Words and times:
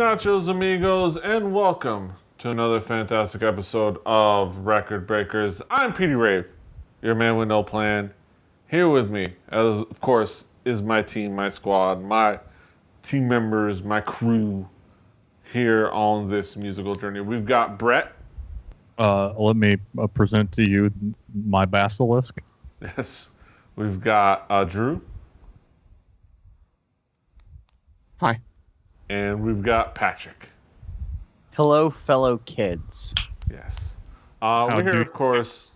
nachos, 0.00 0.48
amigos, 0.48 1.18
and 1.18 1.52
welcome 1.52 2.14
to 2.38 2.48
another 2.48 2.80
fantastic 2.80 3.42
episode 3.42 3.98
of 4.06 4.56
Record 4.56 5.06
Breakers. 5.06 5.60
I'm 5.70 5.92
Petey 5.92 6.14
Rave, 6.14 6.46
your 7.02 7.14
man 7.14 7.36
with 7.36 7.48
no 7.48 7.62
plan. 7.62 8.14
Here 8.70 8.88
with 8.88 9.10
me, 9.10 9.34
as 9.50 9.82
of 9.82 10.00
course, 10.00 10.44
is 10.64 10.80
my 10.80 11.02
team, 11.02 11.36
my 11.36 11.50
squad, 11.50 12.02
my 12.02 12.38
team 13.02 13.28
members, 13.28 13.82
my 13.82 14.00
crew 14.00 14.70
here 15.52 15.90
on 15.90 16.28
this 16.28 16.56
musical 16.56 16.94
journey. 16.94 17.20
We've 17.20 17.44
got 17.44 17.78
Brett. 17.78 18.10
Uh, 18.96 19.34
let 19.36 19.56
me 19.56 19.76
uh, 19.98 20.06
present 20.06 20.50
to 20.52 20.66
you 20.66 20.90
my 21.44 21.66
basilisk. 21.66 22.40
Yes. 22.80 23.28
We've 23.76 24.00
got 24.00 24.46
uh, 24.48 24.64
Drew. 24.64 25.02
Hi. 28.16 28.40
And 29.10 29.42
we've 29.42 29.60
got 29.60 29.96
Patrick. 29.96 30.50
Hello, 31.54 31.90
fellow 31.90 32.38
kids. 32.38 33.12
Yes. 33.50 33.96
Uh, 34.40 34.70
we're 34.72 34.84
here, 34.84 34.92
do- 34.92 35.00
of 35.00 35.12
course. 35.12 35.72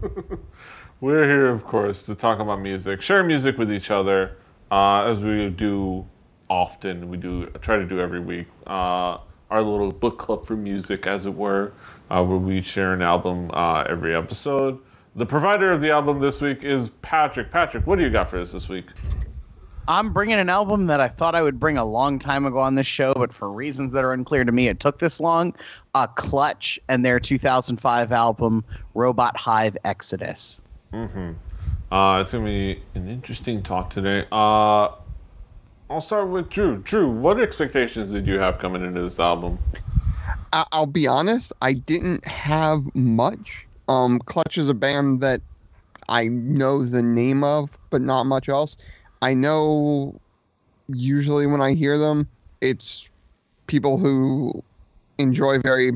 we're 1.02 1.24
here, 1.24 1.50
of 1.50 1.64
course, 1.64 2.06
to 2.06 2.14
talk 2.14 2.38
about 2.38 2.62
music, 2.62 3.02
share 3.02 3.22
music 3.22 3.58
with 3.58 3.70
each 3.70 3.90
other, 3.90 4.38
uh, 4.70 5.02
as 5.02 5.20
we 5.20 5.50
do 5.50 6.06
often. 6.48 7.10
We 7.10 7.18
do 7.18 7.44
try 7.60 7.76
to 7.76 7.84
do 7.84 8.00
every 8.00 8.20
week. 8.20 8.46
Uh, 8.66 9.18
our 9.50 9.60
little 9.60 9.92
book 9.92 10.16
club 10.16 10.46
for 10.46 10.56
music, 10.56 11.06
as 11.06 11.26
it 11.26 11.34
were, 11.34 11.74
uh, 12.10 12.24
where 12.24 12.38
we 12.38 12.62
share 12.62 12.94
an 12.94 13.02
album 13.02 13.50
uh, 13.52 13.84
every 13.86 14.16
episode. 14.16 14.78
The 15.14 15.26
provider 15.26 15.72
of 15.72 15.82
the 15.82 15.90
album 15.90 16.20
this 16.20 16.40
week 16.40 16.64
is 16.64 16.88
Patrick. 17.02 17.50
Patrick, 17.50 17.86
what 17.86 17.98
do 17.98 18.02
you 18.02 18.10
got 18.10 18.30
for 18.30 18.40
us 18.40 18.52
this 18.52 18.66
week? 18.70 18.86
I'm 19.88 20.12
bringing 20.12 20.38
an 20.38 20.48
album 20.48 20.86
that 20.86 21.00
I 21.00 21.08
thought 21.08 21.34
I 21.34 21.42
would 21.42 21.58
bring 21.58 21.76
a 21.76 21.84
long 21.84 22.18
time 22.18 22.46
ago 22.46 22.58
on 22.58 22.74
this 22.74 22.86
show, 22.86 23.12
but 23.14 23.32
for 23.32 23.50
reasons 23.50 23.92
that 23.92 24.04
are 24.04 24.12
unclear 24.12 24.44
to 24.44 24.52
me, 24.52 24.68
it 24.68 24.78
took 24.78 24.98
this 24.98 25.20
long. 25.20 25.54
Uh, 25.94 26.06
Clutch 26.06 26.78
and 26.88 27.04
their 27.04 27.18
2005 27.18 28.12
album, 28.12 28.64
Robot 28.94 29.36
Hive 29.36 29.76
Exodus. 29.84 30.60
Uh, 30.92 32.20
it's 32.22 32.32
gonna 32.32 32.44
be 32.44 32.82
an 32.94 33.08
interesting 33.08 33.62
talk 33.62 33.90
today. 33.90 34.26
Uh, 34.30 34.90
I'll 35.88 36.00
start 36.00 36.28
with 36.28 36.48
Drew. 36.50 36.78
Drew, 36.78 37.10
what 37.10 37.40
expectations 37.40 38.12
did 38.12 38.26
you 38.26 38.38
have 38.38 38.58
coming 38.58 38.84
into 38.84 39.02
this 39.02 39.18
album? 39.18 39.58
I- 40.52 40.66
I'll 40.70 40.86
be 40.86 41.06
honest, 41.08 41.52
I 41.62 41.72
didn't 41.72 42.24
have 42.26 42.84
much. 42.94 43.66
Um, 43.88 44.20
Clutch 44.20 44.56
is 44.56 44.68
a 44.68 44.74
band 44.74 45.20
that 45.22 45.40
I 46.08 46.28
know 46.28 46.84
the 46.84 47.02
name 47.02 47.42
of, 47.42 47.70
but 47.90 48.02
not 48.02 48.24
much 48.24 48.48
else. 48.48 48.76
I 49.22 49.34
know 49.34 50.20
usually 50.88 51.46
when 51.46 51.60
I 51.60 51.74
hear 51.74 51.98
them, 51.98 52.28
it's 52.60 53.08
people 53.66 53.98
who 53.98 54.64
enjoy 55.18 55.58
very, 55.58 55.92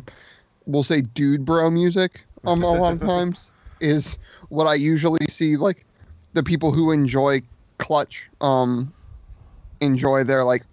we'll 0.67 0.85
say, 0.85 1.01
dude 1.01 1.45
bro 1.45 1.71
music. 1.71 2.25
Um, 2.45 2.63
a 2.65 2.73
lot 2.73 2.95
of 2.95 3.01
times 3.01 3.51
is 3.81 4.19
what 4.49 4.67
I 4.67 4.75
usually 4.75 5.25
see. 5.29 5.57
Like 5.57 5.87
the 6.35 6.43
people 6.43 6.73
who 6.73 6.91
enjoy 6.91 7.43
Clutch, 7.79 8.25
um, 8.41 8.93
enjoy 9.81 10.25
their 10.25 10.45
like 10.45 10.65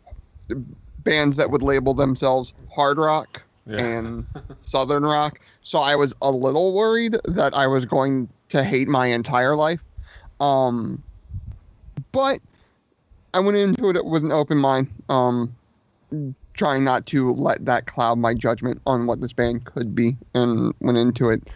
bands 1.00 1.38
that 1.38 1.50
would 1.50 1.62
label 1.62 1.94
themselves 1.94 2.54
hard 2.74 2.98
rock 2.98 3.42
Yeah. 3.66 3.80
and 3.80 4.28
southern 4.62 5.04
rock. 5.04 5.40
So 5.64 5.80
I 5.80 5.96
was 5.96 6.14
a 6.22 6.32
little 6.32 6.74
worried 6.74 7.18
that 7.26 7.54
I 7.54 7.68
was 7.68 7.86
going 7.86 8.30
to 8.50 8.64
hate 8.64 8.88
my 8.88 9.08
entire 9.08 9.56
life. 9.56 9.82
Um, 10.40 11.04
but 12.12 12.40
I 13.34 13.40
went 13.40 13.58
into 13.58 13.90
it 13.90 14.06
with 14.06 14.24
an 14.24 14.32
open 14.32 14.58
mind, 14.58 14.90
um, 15.10 15.56
trying 16.54 16.84
not 16.84 17.06
to 17.08 17.32
let 17.34 17.66
that 17.66 17.86
cloud 17.86 18.18
my 18.18 18.34
judgment 18.34 18.82
on 18.86 19.08
what 19.08 19.22
this 19.22 19.34
band 19.34 19.66
could 19.66 19.96
be, 19.96 20.18
and 20.34 20.74
went 20.82 20.98
into 20.98 21.30
it 21.30 21.48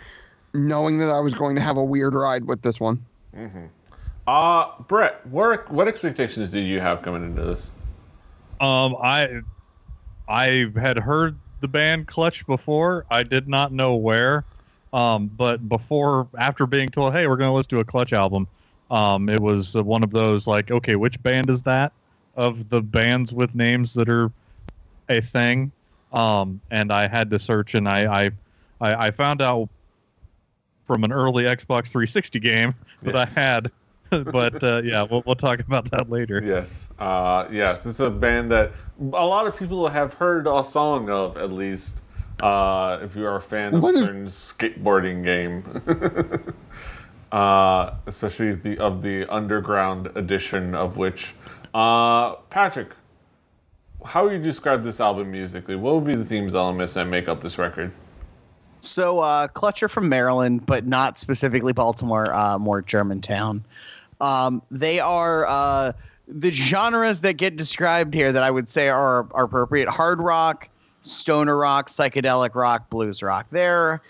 knowing 0.55 0.97
that 0.99 1.09
I 1.09 1.19
was 1.19 1.33
going 1.33 1.55
to 1.57 1.61
have 1.61 1.77
a 1.77 1.83
weird 1.83 2.13
ride 2.13 2.45
with 2.45 2.61
this 2.61 2.79
one. 2.79 3.05
Mhm. 3.35 3.69
Uh, 4.27 4.71
Brett, 4.87 5.25
what 5.27 5.69
what 5.71 5.87
expectations 5.87 6.49
did 6.49 6.61
you 6.61 6.79
have 6.79 7.01
coming 7.01 7.23
into 7.23 7.43
this? 7.43 7.71
Um, 8.59 8.95
I 9.01 9.41
I 10.27 10.71
had 10.75 10.97
heard 10.97 11.39
the 11.59 11.67
band 11.67 12.07
Clutch 12.07 12.45
before. 12.47 13.05
I 13.11 13.23
did 13.23 13.47
not 13.47 13.71
know 13.71 13.95
where. 13.95 14.45
Um, 14.93 15.27
but 15.27 15.67
before, 15.67 16.29
after 16.37 16.65
being 16.65 16.87
told, 16.87 17.13
"Hey, 17.13 17.27
we're 17.27 17.35
going 17.35 17.49
to 17.49 17.53
listen 17.53 17.69
to 17.69 17.79
a 17.79 17.85
Clutch 17.85 18.13
album," 18.13 18.47
um, 18.91 19.29
it 19.29 19.39
was 19.39 19.75
uh, 19.75 19.83
one 19.83 20.03
of 20.03 20.11
those 20.11 20.47
like, 20.47 20.71
"Okay, 20.71 20.95
which 20.95 21.21
band 21.23 21.49
is 21.49 21.63
that?" 21.63 21.91
Of 22.35 22.69
the 22.69 22.81
bands 22.81 23.33
with 23.33 23.55
names 23.55 23.93
that 23.93 24.09
are 24.09 24.31
a 25.09 25.21
thing, 25.21 25.71
um, 26.11 26.59
and 26.71 26.91
I 26.91 27.07
had 27.07 27.29
to 27.31 27.39
search, 27.39 27.75
and 27.75 27.87
I 27.87 28.25
I 28.25 28.31
I, 28.81 29.07
I 29.07 29.11
found 29.11 29.41
out 29.41 29.69
from 30.83 31.03
an 31.03 31.11
early 31.11 31.43
Xbox 31.45 31.87
360 31.91 32.39
game 32.39 32.75
that 33.01 33.15
Yes. 33.15 33.37
I 33.37 33.41
had. 33.41 33.71
but 34.31 34.63
uh, 34.63 34.81
yeah, 34.83 35.01
we'll, 35.01 35.23
we'll 35.25 35.35
talk 35.35 35.59
about 35.59 35.89
that 35.89 36.11
later. 36.11 36.39
Yes. 36.45 36.87
Uh, 36.99 37.47
yes, 37.51 37.87
it's 37.87 37.99
a 37.99 38.09
band 38.09 38.51
that 38.51 38.71
a 38.99 39.25
lot 39.25 39.47
of 39.47 39.57
people 39.57 39.87
have 39.87 40.13
heard 40.13 40.45
a 40.47 40.63
song 40.63 41.09
of, 41.09 41.37
at 41.37 41.51
least. 41.51 42.01
Uh, 42.43 42.99
if 43.01 43.15
you 43.15 43.25
are 43.25 43.37
a 43.37 43.41
fan 43.41 43.73
of 43.73 43.79
a 43.79 43.81
What 43.81 43.95
certain 43.95 44.27
skateboarding 44.27 45.23
game, 45.23 45.63
uh, 47.31 47.91
especially 48.05 48.53
the 48.53 48.77
of 48.77 49.01
the 49.01 49.25
underground 49.33 50.11
edition 50.15 50.75
of 50.75 50.97
which. 50.97 51.33
Uh, 51.73 52.35
Patrick, 52.49 52.89
how 54.05 54.23
would 54.23 54.33
you 54.33 54.39
describe 54.39 54.83
this 54.83 54.99
album 54.99 55.31
musically? 55.31 55.75
What 55.75 55.95
would 55.95 56.05
be 56.05 56.15
the 56.15 56.25
themes, 56.25 56.53
elements 56.53 56.93
that 56.93 57.05
make 57.05 57.27
up 57.27 57.41
this 57.41 57.57
record? 57.57 57.91
So, 58.81 59.19
uh, 59.19 59.47
Clutch 59.47 59.81
are 59.81 59.87
from 59.87 60.07
Maryland, 60.07 60.65
but 60.65 60.85
not 60.85 61.17
specifically 61.17 61.73
Baltimore, 61.73 62.33
uh, 62.33 62.59
more 62.59 62.81
Germantown. 62.81 63.63
Um, 64.21 64.61
they 64.69 64.99
are 64.99 65.47
uh, 65.47 65.91
the 66.27 66.51
genres 66.51 67.21
that 67.21 67.33
get 67.33 67.55
described 67.55 68.13
here 68.13 68.31
that 68.31 68.43
I 68.43 68.51
would 68.51 68.69
say 68.69 68.89
are, 68.89 69.27
are 69.31 69.43
appropriate 69.45 69.89
hard 69.89 70.21
rock, 70.21 70.69
stoner 71.01 71.57
rock, 71.57 71.89
psychedelic 71.89 72.55
rock, 72.55 72.89
blues 72.89 73.21
rock. 73.21 73.47
They're 73.51 74.01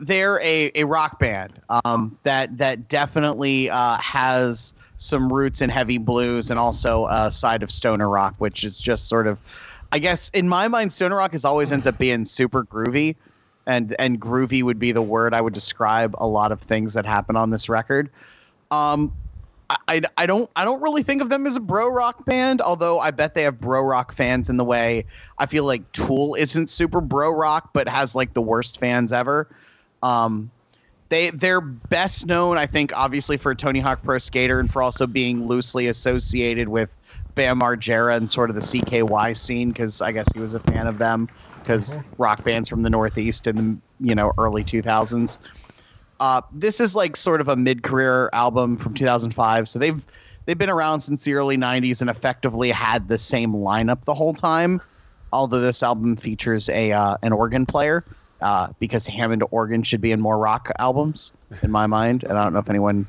they're 0.00 0.40
a, 0.40 0.70
a 0.74 0.84
rock 0.84 1.18
band 1.18 1.60
um, 1.84 2.18
that 2.22 2.56
that 2.58 2.88
definitely 2.88 3.70
uh, 3.70 3.96
has 3.98 4.74
some 4.96 5.32
roots 5.32 5.60
in 5.60 5.70
heavy 5.70 5.98
blues 5.98 6.50
and 6.50 6.58
also 6.58 7.06
a 7.06 7.30
side 7.30 7.62
of 7.62 7.70
stoner 7.70 8.08
rock, 8.08 8.34
which 8.38 8.64
is 8.64 8.80
just 8.80 9.08
sort 9.08 9.26
of, 9.26 9.38
I 9.92 9.98
guess, 9.98 10.30
in 10.30 10.48
my 10.48 10.68
mind, 10.68 10.92
stoner 10.92 11.16
rock 11.16 11.32
has 11.32 11.44
always 11.44 11.70
ends 11.70 11.86
up 11.86 11.98
being 11.98 12.24
super 12.24 12.64
groovy, 12.64 13.14
and 13.66 13.94
and 13.98 14.20
groovy 14.20 14.62
would 14.62 14.78
be 14.78 14.92
the 14.92 15.02
word 15.02 15.34
I 15.34 15.40
would 15.40 15.54
describe 15.54 16.14
a 16.18 16.26
lot 16.26 16.52
of 16.52 16.60
things 16.60 16.94
that 16.94 17.06
happen 17.06 17.36
on 17.36 17.50
this 17.50 17.68
record. 17.68 18.10
Um, 18.70 19.12
I, 19.88 20.02
I 20.16 20.26
don't 20.26 20.48
I 20.56 20.64
don't 20.64 20.80
really 20.80 21.02
think 21.02 21.22
of 21.22 21.28
them 21.28 21.46
as 21.46 21.56
a 21.56 21.60
bro 21.60 21.88
rock 21.88 22.24
band, 22.24 22.60
although 22.60 22.98
I 22.98 23.10
bet 23.10 23.34
they 23.34 23.42
have 23.42 23.60
bro 23.60 23.82
rock 23.82 24.12
fans 24.12 24.48
in 24.48 24.56
the 24.56 24.64
way 24.64 25.04
I 25.38 25.46
feel 25.46 25.64
like 25.64 25.90
Tool 25.92 26.34
isn't 26.34 26.70
super 26.70 27.00
bro 27.00 27.30
rock, 27.30 27.70
but 27.72 27.88
has 27.88 28.14
like 28.14 28.34
the 28.34 28.42
worst 28.42 28.78
fans 28.78 29.12
ever. 29.12 29.48
Um, 30.02 30.50
they 31.08 31.30
they're 31.30 31.60
best 31.60 32.26
known, 32.26 32.58
I 32.58 32.66
think, 32.66 32.92
obviously 32.94 33.36
for 33.36 33.54
Tony 33.54 33.80
Hawk 33.80 34.02
Pro 34.02 34.18
Skater 34.18 34.58
and 34.58 34.70
for 34.70 34.82
also 34.82 35.06
being 35.06 35.44
loosely 35.46 35.86
associated 35.86 36.68
with 36.68 36.96
Bam 37.36 37.60
Margera 37.60 38.16
and 38.16 38.30
sort 38.30 38.50
of 38.50 38.56
the 38.56 38.62
CKY 38.62 39.36
scene 39.36 39.68
because 39.68 40.00
I 40.00 40.10
guess 40.10 40.26
he 40.32 40.40
was 40.40 40.54
a 40.54 40.60
fan 40.60 40.86
of 40.86 40.98
them 40.98 41.28
because 41.62 41.96
rock 42.18 42.44
bands 42.44 42.68
from 42.68 42.82
the 42.82 42.90
Northeast 42.90 43.46
in 43.46 43.56
the 43.56 43.78
you 44.00 44.14
know 44.14 44.32
early 44.38 44.64
2000s. 44.64 45.38
Uh, 46.18 46.40
this 46.52 46.80
is 46.80 46.96
like 46.96 47.14
sort 47.14 47.42
of 47.42 47.48
a 47.48 47.56
mid-career 47.56 48.30
album 48.32 48.78
from 48.78 48.94
2005, 48.94 49.68
so 49.68 49.78
they've 49.78 50.06
they've 50.46 50.58
been 50.58 50.70
around 50.70 51.00
since 51.00 51.24
the 51.24 51.34
early 51.34 51.58
90s 51.58 52.00
and 52.00 52.08
effectively 52.08 52.70
had 52.70 53.08
the 53.08 53.18
same 53.18 53.52
lineup 53.52 54.04
the 54.04 54.14
whole 54.14 54.34
time. 54.34 54.80
Although 55.32 55.60
this 55.60 55.82
album 55.82 56.16
features 56.16 56.68
a 56.70 56.92
uh, 56.92 57.16
an 57.22 57.32
organ 57.32 57.66
player, 57.66 58.04
uh, 58.40 58.68
because 58.78 59.06
Hammond 59.06 59.42
organ 59.50 59.82
should 59.82 60.00
be 60.00 60.12
in 60.12 60.20
more 60.20 60.38
rock 60.38 60.70
albums, 60.78 61.32
in 61.62 61.70
my 61.70 61.86
mind. 61.86 62.24
And 62.24 62.38
I 62.38 62.44
don't 62.44 62.52
know 62.52 62.58
if 62.58 62.70
anyone 62.70 63.06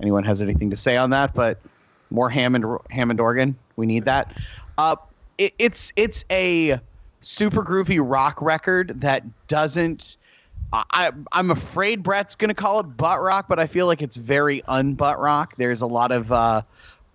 anyone 0.00 0.24
has 0.24 0.42
anything 0.42 0.70
to 0.70 0.76
say 0.76 0.96
on 0.96 1.10
that, 1.10 1.34
but 1.34 1.58
more 2.10 2.30
Hammond 2.30 2.64
Hammond 2.90 3.20
organ, 3.20 3.56
we 3.76 3.86
need 3.86 4.04
that. 4.04 4.36
Uh, 4.76 4.96
it, 5.38 5.54
it's 5.58 5.92
it's 5.96 6.24
a 6.30 6.78
super 7.20 7.62
groovy 7.62 8.00
rock 8.02 8.40
record 8.40 9.00
that 9.00 9.24
doesn't. 9.48 10.16
I 10.72 11.12
I'm 11.32 11.50
afraid 11.50 12.02
Brett's 12.02 12.34
gonna 12.34 12.54
call 12.54 12.80
it 12.80 12.96
butt 12.96 13.20
rock, 13.22 13.46
but 13.48 13.58
I 13.58 13.66
feel 13.66 13.86
like 13.86 14.02
it's 14.02 14.16
very 14.16 14.62
unbutt 14.68 15.18
rock. 15.18 15.54
There's 15.56 15.80
a 15.80 15.86
lot 15.86 16.12
of 16.12 16.30
uh, 16.30 16.62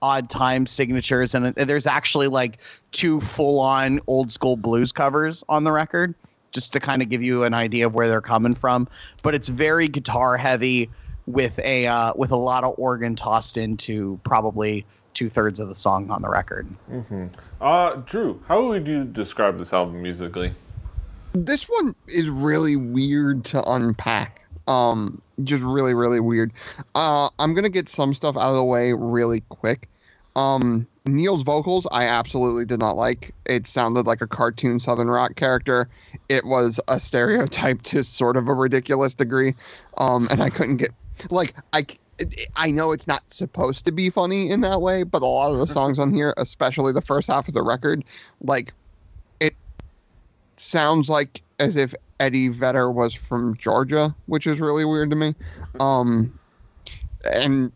odd 0.02 0.30
time 0.30 0.66
signatures, 0.66 1.36
and 1.36 1.54
there's 1.56 1.86
actually 1.86 2.28
like 2.28 2.58
two 2.92 3.20
full 3.22 3.60
on 3.60 4.00
old 4.08 4.32
school 4.32 4.58
blues 4.58 4.92
covers 4.92 5.44
on 5.50 5.64
the 5.64 5.72
record, 5.72 6.16
just 6.54 6.72
to 6.74 6.80
kind 6.80 7.02
of 7.02 7.10
give 7.10 7.22
you 7.22 7.44
an 7.44 7.54
idea 7.54 7.86
of 7.86 7.94
where 7.94 8.08
they're 8.08 8.22
coming 8.22 8.54
from. 8.54 8.88
But 9.22 9.36
it's 9.36 9.50
very 9.50 9.88
guitar 9.88 10.38
heavy 10.38 10.90
with 11.26 11.60
a 11.60 11.88
uh, 11.88 12.14
with 12.16 12.32
a 12.32 12.38
lot 12.38 12.64
of 12.64 12.76
organ 12.78 13.16
tossed 13.16 13.58
into 13.58 14.20
probably 14.24 14.86
two 15.14 15.30
thirds 15.30 15.60
of 15.60 15.68
the 15.68 15.76
song 15.76 16.10
on 16.10 16.22
the 16.22 16.30
record. 16.30 16.68
Mm-hmm. 16.92 17.28
Uh, 17.62 17.96
Drew, 18.06 18.42
how 18.48 18.68
would 18.68 18.88
you 18.88 19.04
describe 19.04 19.58
this 19.58 19.74
album 19.74 20.02
musically? 20.02 20.54
This 21.34 21.64
one 21.64 21.96
is 22.08 22.30
really 22.30 22.76
weird 22.76 23.46
to 23.46 23.64
unpack. 23.64 24.42
Um, 24.68 25.22
just 25.44 25.64
really, 25.64 25.94
really 25.94 26.20
weird. 26.20 26.54
Uh, 26.96 27.30
I'm 27.40 27.54
gonna 27.54 27.70
get 27.70 27.90
some 27.90 28.14
stuff 28.14 28.38
out 28.38 28.50
of 28.50 28.56
the 28.56 28.64
way 28.64 28.94
really 28.94 29.42
quick. 29.50 29.90
Um, 30.36 30.88
Neil's 31.06 31.44
vocals, 31.44 31.86
I 31.92 32.06
absolutely 32.06 32.66
did 32.66 32.80
not 32.80 32.96
like. 32.96 33.34
It 33.46 33.68
sounded 33.68 34.06
like 34.06 34.22
a 34.22 34.28
cartoon 34.28 34.80
Southern 34.80 35.10
rock 35.10 35.36
character. 35.36 35.90
It 36.30 36.46
was 36.46 36.80
a 36.88 37.00
stereotype 37.00 37.82
to 37.84 38.04
sort 38.04 38.38
of 38.38 38.48
a 38.48 38.54
ridiculous 38.54 39.14
degree. 39.14 39.54
Um, 39.98 40.28
and 40.32 40.42
I 40.42 40.50
couldn't 40.50 40.78
get 40.78 40.92
like 41.30 41.56
I. 41.74 41.86
I 42.56 42.70
know 42.70 42.92
it's 42.92 43.08
not 43.08 43.24
supposed 43.34 43.86
to 43.86 43.92
be 43.92 44.12
funny 44.12 44.50
in 44.50 44.62
that 44.62 44.82
way, 44.82 45.02
but 45.02 45.24
a 45.24 45.26
lot 45.26 45.52
of 45.52 45.58
the 45.58 45.66
songs 45.66 45.98
on 45.98 46.14
here, 46.14 46.34
especially 46.38 46.94
the 46.94 47.02
first 47.02 47.28
half 47.28 47.48
of 47.48 47.56
the 47.56 47.64
record, 47.64 48.04
like 48.42 48.72
it 49.40 49.56
sounds 50.58 51.10
like 51.10 51.42
as 51.60 51.76
if 51.76 51.96
Eddie 52.20 52.50
Vedder 52.50 52.92
was 52.92 53.16
from 53.16 53.58
Georgia, 53.58 54.16
which 54.28 54.46
is 54.46 54.60
really 54.60 54.86
weird 54.86 55.10
to 55.10 55.16
me. 55.16 55.34
Um, 55.80 56.40
and 57.32 57.72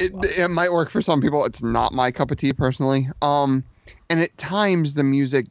it, 0.00 0.38
it 0.38 0.48
might 0.48 0.72
work 0.72 0.90
for 0.90 1.02
some 1.02 1.20
people. 1.20 1.44
It's 1.44 1.62
not 1.62 1.92
my 1.92 2.10
cup 2.10 2.30
of 2.30 2.38
tea 2.38 2.52
personally. 2.52 3.08
Um, 3.22 3.62
and 4.08 4.20
at 4.20 4.36
times 4.38 4.94
the 4.94 5.04
music 5.04 5.46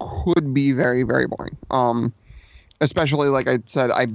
could 0.00 0.54
be 0.54 0.72
very, 0.72 1.02
very 1.02 1.26
boring. 1.26 1.56
Um, 1.70 2.12
especially 2.80 3.28
like 3.28 3.48
I 3.48 3.58
said, 3.66 3.90
I 3.90 4.06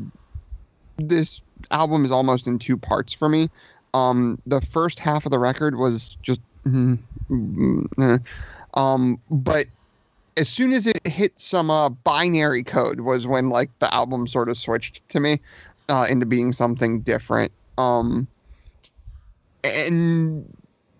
this 0.97 1.41
album 1.69 2.05
is 2.05 2.11
almost 2.11 2.47
in 2.47 2.57
two 2.57 2.77
parts 2.77 3.13
for 3.13 3.29
me. 3.29 3.49
Um, 3.93 4.39
the 4.45 4.61
first 4.61 4.99
half 4.99 5.25
of 5.25 5.31
the 5.31 5.39
record 5.39 5.75
was 5.77 6.17
just, 6.21 6.41
mm, 6.65 6.97
mm, 7.29 8.23
um, 8.73 9.19
but 9.29 9.67
as 10.37 10.47
soon 10.47 10.71
as 10.71 10.87
it 10.87 11.05
hit 11.05 11.33
some 11.37 11.69
uh, 11.69 11.89
binary 11.89 12.63
code 12.63 13.01
was 13.01 13.27
when 13.27 13.49
like 13.49 13.69
the 13.79 13.93
album 13.93 14.27
sort 14.27 14.49
of 14.49 14.57
switched 14.57 15.07
to 15.09 15.19
me 15.19 15.39
uh, 15.89 16.05
into 16.09 16.25
being 16.25 16.51
something 16.51 17.01
different. 17.01 17.51
Um, 17.77 18.27
and 19.67 20.57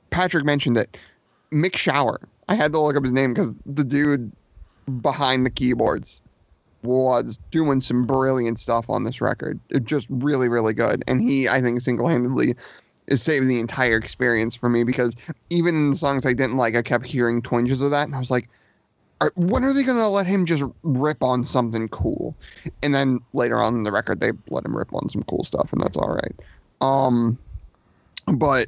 Patrick 0.10 0.46
mentioned 0.46 0.78
it. 0.78 0.98
Mick 1.52 1.74
Schauer. 1.74 2.18
I 2.50 2.56
had 2.56 2.72
to 2.74 2.80
look 2.80 2.96
up 2.96 3.04
his 3.04 3.14
name 3.14 3.34
because 3.34 3.52
the 3.66 3.84
dude 3.84 4.32
behind 5.02 5.46
the 5.46 5.50
keyboards 5.50 6.22
was 6.84 7.40
doing 7.52 7.82
some 7.82 8.06
brilliant 8.06 8.60
stuff 8.60 8.90
on 8.90 9.04
this 9.04 9.20
record. 9.20 9.60
It 9.70 9.84
just 9.84 10.08
really, 10.10 10.48
really 10.48 10.74
good. 10.74 11.04
And 11.08 11.22
he, 11.22 11.50
I 11.50 11.62
think, 11.62 11.82
single 11.82 12.08
handedly 12.08 12.56
is 13.08 13.22
saving 13.22 13.48
the 13.48 13.60
entire 13.60 13.98
experience 13.98 14.56
for 14.56 14.70
me 14.70 14.84
because 14.84 15.14
even 15.50 15.76
in 15.76 15.92
the 15.92 15.98
songs 15.98 16.26
I 16.26 16.34
didn't 16.34 16.58
like, 16.58 16.76
I 16.76 16.82
kept 16.82 17.06
hearing 17.06 17.42
twinges 17.42 17.82
of 17.82 17.92
that. 17.92 18.08
And 18.08 18.16
I 18.16 18.20
was 18.20 18.32
like, 18.32 18.50
are, 19.20 19.32
when 19.36 19.64
are 19.64 19.74
they 19.74 19.84
going 19.84 19.98
to 19.98 20.08
let 20.08 20.28
him 20.28 20.46
just 20.46 20.64
rip 20.84 21.24
on 21.24 21.46
something 21.46 21.88
cool? 21.90 22.36
And 22.84 22.94
then 22.94 23.20
later 23.34 23.58
on 23.58 23.76
in 23.76 23.84
the 23.84 23.92
record, 23.92 24.20
they 24.20 24.32
let 24.50 24.66
him 24.66 24.76
rip 24.76 24.94
on 24.94 25.10
some 25.10 25.24
cool 25.24 25.44
stuff, 25.44 25.74
and 25.74 25.82
that's 25.82 25.98
all 25.98 26.10
right. 26.10 26.36
Um, 26.82 27.38
but 28.34 28.68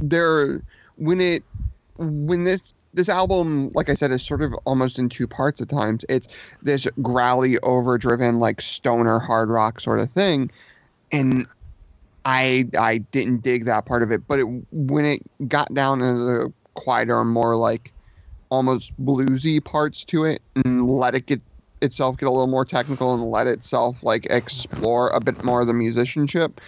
there, 0.00 0.62
when 0.96 1.20
it, 1.20 1.42
when 1.96 2.44
this 2.44 2.72
this 2.94 3.08
album, 3.08 3.70
like 3.74 3.90
I 3.90 3.94
said, 3.94 4.12
is 4.12 4.22
sort 4.22 4.40
of 4.40 4.54
almost 4.64 4.98
in 4.98 5.08
two 5.08 5.26
parts 5.26 5.60
at 5.60 5.68
times. 5.68 6.04
It's 6.08 6.28
this 6.62 6.86
growly, 7.02 7.58
overdriven, 7.58 8.38
like 8.38 8.60
stoner 8.60 9.18
hard 9.18 9.50
rock 9.50 9.80
sort 9.80 10.00
of 10.00 10.10
thing, 10.10 10.50
and 11.12 11.46
I 12.24 12.68
I 12.78 12.98
didn't 12.98 13.42
dig 13.42 13.64
that 13.64 13.84
part 13.84 14.02
of 14.02 14.12
it. 14.12 14.26
But 14.26 14.40
it, 14.40 14.46
when 14.70 15.04
it 15.04 15.48
got 15.48 15.74
down 15.74 16.00
into 16.00 16.24
the 16.24 16.52
quieter, 16.74 17.24
more 17.24 17.56
like 17.56 17.92
almost 18.50 18.92
bluesy 19.04 19.62
parts 19.62 20.04
to 20.06 20.24
it, 20.24 20.40
and 20.64 20.88
let 20.88 21.14
it 21.14 21.26
get 21.26 21.40
itself 21.82 22.16
get 22.16 22.26
a 22.26 22.30
little 22.30 22.46
more 22.46 22.64
technical 22.64 23.12
and 23.12 23.24
let 23.24 23.46
itself 23.46 24.02
like 24.02 24.26
explore 24.30 25.10
a 25.10 25.20
bit 25.20 25.42
more 25.44 25.60
of 25.60 25.66
the 25.66 25.74
musicianship, 25.74 26.60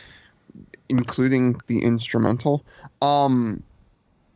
including 0.89 1.57
the 1.67 1.83
instrumental. 1.83 2.65
Um, 3.03 3.63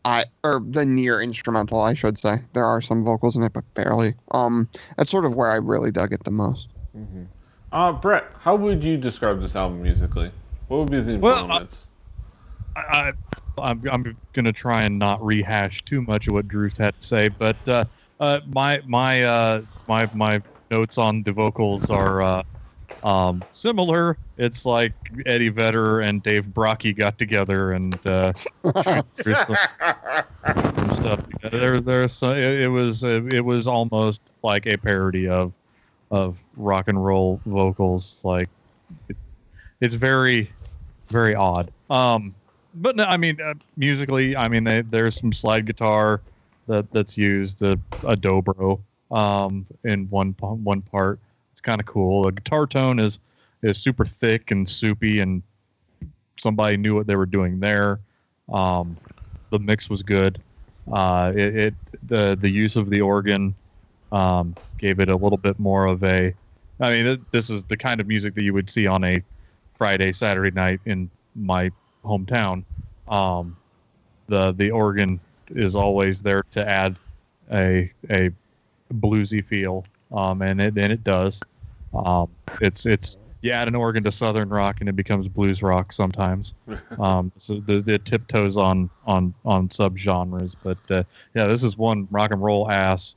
I 0.04 0.24
or 0.44 0.62
the 0.66 0.84
near 0.84 1.20
instrumental, 1.20 1.80
I 1.80 1.94
should 1.94 2.18
say. 2.18 2.40
There 2.54 2.64
are 2.64 2.80
some 2.80 3.04
vocals 3.04 3.36
in 3.36 3.42
it, 3.42 3.52
but 3.52 3.64
barely. 3.74 4.14
Um, 4.30 4.68
that's 4.96 5.10
sort 5.10 5.24
of 5.24 5.34
where 5.34 5.50
I 5.50 5.56
really 5.56 5.90
dug 5.90 6.12
it 6.12 6.24
the 6.24 6.30
most. 6.30 6.68
Mm-hmm. 6.96 7.24
Uh, 7.72 7.92
Brett, 7.92 8.24
how 8.40 8.56
would 8.56 8.82
you 8.82 8.96
describe 8.96 9.40
this 9.40 9.54
album 9.54 9.82
musically? 9.82 10.32
What 10.68 10.78
would 10.78 10.90
be 10.90 11.00
the 11.00 11.18
Well, 11.18 11.42
influence? 11.42 11.88
I, 12.74 12.80
I, 12.80 13.12
I'm, 13.58 13.82
I'm 13.90 14.16
gonna 14.32 14.52
try 14.52 14.84
and 14.84 14.98
not 14.98 15.24
rehash 15.24 15.82
too 15.82 16.02
much 16.02 16.28
of 16.28 16.34
what 16.34 16.48
Drew's 16.48 16.76
had 16.76 16.98
to 16.98 17.06
say, 17.06 17.28
but 17.28 17.68
uh, 17.68 17.84
uh, 18.20 18.40
my 18.46 18.80
my 18.86 19.24
uh, 19.24 19.62
my 19.86 20.08
my 20.14 20.40
notes 20.70 20.98
on 20.98 21.22
the 21.24 21.32
vocals 21.32 21.90
are 21.90 22.22
uh, 22.22 22.42
um, 23.04 23.42
similar. 23.52 24.16
It's 24.36 24.64
like 24.64 24.92
Eddie 25.26 25.48
Vedder 25.48 26.00
and 26.00 26.22
Dave 26.22 26.48
Brockie 26.48 26.96
got 26.96 27.18
together 27.18 27.72
and 27.72 27.94
uh, 28.06 28.32
some, 28.82 29.02
some 29.24 30.92
stuff. 30.94 31.28
together. 31.28 31.58
There, 31.58 31.80
there's 31.80 32.22
it, 32.22 32.36
it 32.38 32.68
was 32.68 33.04
it 33.04 33.44
was 33.44 33.66
almost 33.66 34.20
like 34.42 34.66
a 34.66 34.76
parody 34.76 35.28
of 35.28 35.52
of 36.10 36.36
rock 36.56 36.88
and 36.88 37.04
roll 37.04 37.40
vocals. 37.46 38.24
Like 38.24 38.48
it, 39.08 39.16
it's 39.80 39.94
very 39.94 40.50
very 41.08 41.34
odd. 41.34 41.70
Um, 41.88 42.34
but 42.74 42.96
no, 42.96 43.04
I 43.04 43.16
mean 43.16 43.40
uh, 43.40 43.54
musically, 43.76 44.36
I 44.36 44.48
mean 44.48 44.64
they, 44.64 44.82
there's 44.82 45.18
some 45.18 45.32
slide 45.32 45.66
guitar 45.66 46.20
that 46.66 46.90
that's 46.92 47.18
used 47.18 47.62
a, 47.62 47.72
a 48.04 48.16
dobro 48.16 48.80
um, 49.10 49.66
in 49.84 50.08
one 50.10 50.34
one 50.38 50.82
part. 50.82 51.18
It's 51.52 51.60
kind 51.60 51.80
of 51.80 51.86
cool. 51.86 52.24
The 52.24 52.32
guitar 52.32 52.66
tone 52.66 52.98
is 52.98 53.18
is 53.62 53.78
super 53.78 54.04
thick 54.04 54.50
and 54.50 54.68
soupy, 54.68 55.20
and 55.20 55.42
somebody 56.36 56.76
knew 56.76 56.94
what 56.94 57.06
they 57.06 57.16
were 57.16 57.26
doing 57.26 57.60
there. 57.60 58.00
Um, 58.52 58.96
the 59.50 59.58
mix 59.58 59.90
was 59.90 60.02
good. 60.02 60.40
Uh, 60.90 61.32
it, 61.34 61.56
it 61.56 61.74
the 62.08 62.38
the 62.40 62.48
use 62.48 62.76
of 62.76 62.90
the 62.90 63.00
organ 63.00 63.54
um, 64.12 64.54
gave 64.78 65.00
it 65.00 65.08
a 65.08 65.16
little 65.16 65.38
bit 65.38 65.58
more 65.58 65.86
of 65.86 66.02
a. 66.02 66.34
I 66.80 66.90
mean, 66.90 67.06
it, 67.06 67.32
this 67.32 67.50
is 67.50 67.64
the 67.64 67.76
kind 67.76 68.00
of 68.00 68.06
music 68.06 68.34
that 68.34 68.42
you 68.42 68.54
would 68.54 68.70
see 68.70 68.86
on 68.86 69.04
a 69.04 69.22
Friday, 69.76 70.12
Saturday 70.12 70.50
night 70.50 70.80
in 70.86 71.10
my 71.34 71.70
hometown. 72.04 72.64
Um, 73.08 73.56
the 74.28 74.52
the 74.52 74.70
organ 74.70 75.20
is 75.50 75.76
always 75.76 76.22
there 76.22 76.44
to 76.52 76.66
add 76.68 76.96
a 77.52 77.92
a 78.08 78.30
bluesy 78.94 79.44
feel, 79.44 79.84
um, 80.12 80.42
and 80.42 80.60
it 80.60 80.76
and 80.76 80.92
it 80.92 81.04
does. 81.04 81.42
Um, 81.94 82.28
it's 82.60 82.86
it's 82.86 83.18
you 83.42 83.52
add 83.52 83.68
an 83.68 83.74
organ 83.74 84.04
to 84.04 84.12
southern 84.12 84.48
rock 84.48 84.76
and 84.80 84.88
it 84.88 84.96
becomes 84.96 85.26
blues 85.28 85.62
rock 85.62 85.92
sometimes. 85.92 86.54
Um, 86.98 87.32
so 87.36 87.60
the, 87.60 87.80
the 87.80 87.98
tiptoes 87.98 88.58
on 88.58 88.90
on 89.06 89.32
on 89.44 89.68
subgenres, 89.68 90.54
but 90.62 90.78
uh, 90.90 91.04
yeah, 91.34 91.46
this 91.46 91.62
is 91.62 91.78
one 91.78 92.06
rock 92.10 92.30
and 92.30 92.42
roll 92.42 92.70
ass 92.70 93.14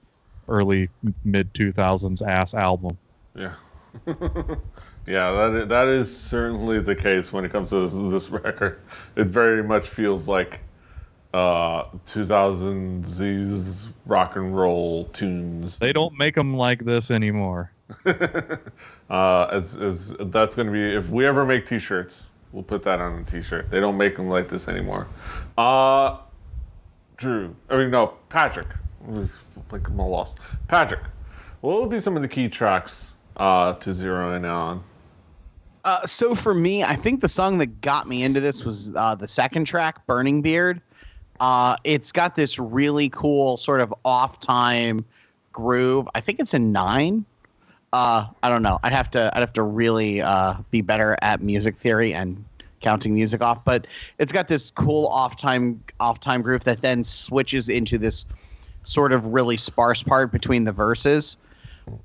early 0.47 0.89
mid 1.25 1.53
two 1.53 1.73
thousands 1.73 2.21
ass 2.21 2.53
album. 2.53 2.97
Yeah. 3.35 3.53
yeah, 5.05 5.31
that 5.31 5.53
is, 5.55 5.67
that 5.67 5.87
is 5.87 6.17
certainly 6.17 6.79
the 6.79 6.95
case 6.95 7.33
when 7.33 7.43
it 7.43 7.51
comes 7.51 7.71
to 7.71 7.81
this, 7.81 7.93
this 7.93 8.29
record. 8.29 8.79
It 9.15 9.27
very 9.27 9.63
much 9.63 9.89
feels 9.89 10.27
like 10.27 10.61
uh 11.33 11.85
2000s 12.05 13.87
rock 14.05 14.35
and 14.35 14.55
roll 14.55 15.05
tunes. 15.05 15.79
They 15.79 15.93
don't 15.93 16.17
make 16.17 16.35
them 16.35 16.55
like 16.55 16.85
this 16.85 17.09
anymore. 17.09 17.71
uh, 18.05 19.47
as, 19.51 19.75
as 19.77 20.15
that's 20.19 20.55
going 20.55 20.67
to 20.67 20.71
be 20.71 20.95
if 20.95 21.09
we 21.09 21.25
ever 21.25 21.45
make 21.45 21.65
t-shirts, 21.65 22.27
we'll 22.51 22.63
put 22.63 22.83
that 22.83 22.99
on 22.99 23.19
a 23.19 23.23
t-shirt. 23.23 23.69
They 23.69 23.79
don't 23.79 23.97
make 23.97 24.15
them 24.15 24.29
like 24.29 24.47
this 24.47 24.67
anymore. 24.67 25.07
Uh 25.57 26.17
Drew, 27.17 27.55
I 27.69 27.77
mean 27.77 27.91
no, 27.91 28.15
Patrick. 28.29 28.67
Like 29.07 29.87
I'm 29.87 29.99
all 29.99 30.09
lost. 30.09 30.37
Patrick, 30.67 31.01
what 31.61 31.81
would 31.81 31.89
be 31.89 31.99
some 31.99 32.15
of 32.15 32.21
the 32.21 32.27
key 32.27 32.49
tracks 32.49 33.15
uh, 33.37 33.73
to 33.73 33.93
zero 33.93 34.35
in 34.35 34.45
on? 34.45 34.83
Uh, 35.85 36.05
so 36.05 36.33
for 36.33 36.53
me, 36.53 36.83
I 36.83 36.95
think 36.95 37.19
the 37.19 37.27
song 37.27 37.57
that 37.57 37.81
got 37.81 38.07
me 38.07 38.23
into 38.23 38.39
this 38.39 38.63
was 38.63 38.93
uh, 38.95 39.15
the 39.15 39.27
second 39.27 39.65
track, 39.65 40.05
"Burning 40.05 40.41
Beard." 40.41 40.81
Uh, 41.43 41.75
it's 41.83 42.13
got 42.13 42.35
this 42.35 42.57
really 42.57 43.09
cool 43.09 43.57
sort 43.57 43.81
of 43.81 43.93
off-time 44.05 45.03
groove. 45.51 46.07
I 46.15 46.21
think 46.21 46.39
it's 46.39 46.53
a 46.53 46.59
nine. 46.59 47.25
Uh, 47.91 48.27
I 48.41 48.47
don't 48.47 48.63
know. 48.63 48.79
I'd 48.83 48.93
have 48.93 49.11
to. 49.11 49.29
I'd 49.35 49.41
have 49.41 49.53
to 49.53 49.61
really 49.61 50.21
uh, 50.21 50.53
be 50.71 50.81
better 50.81 51.17
at 51.21 51.41
music 51.41 51.77
theory 51.77 52.13
and 52.13 52.41
counting 52.79 53.13
music 53.13 53.41
off. 53.41 53.65
But 53.65 53.87
it's 54.19 54.31
got 54.31 54.47
this 54.47 54.71
cool 54.71 55.07
off-time 55.07 55.83
off-time 55.99 56.41
groove 56.41 56.63
that 56.63 56.81
then 56.81 57.03
switches 57.03 57.67
into 57.67 57.97
this 57.97 58.25
sort 58.83 59.11
of 59.11 59.27
really 59.27 59.57
sparse 59.57 60.01
part 60.01 60.31
between 60.31 60.63
the 60.63 60.71
verses 60.71 61.37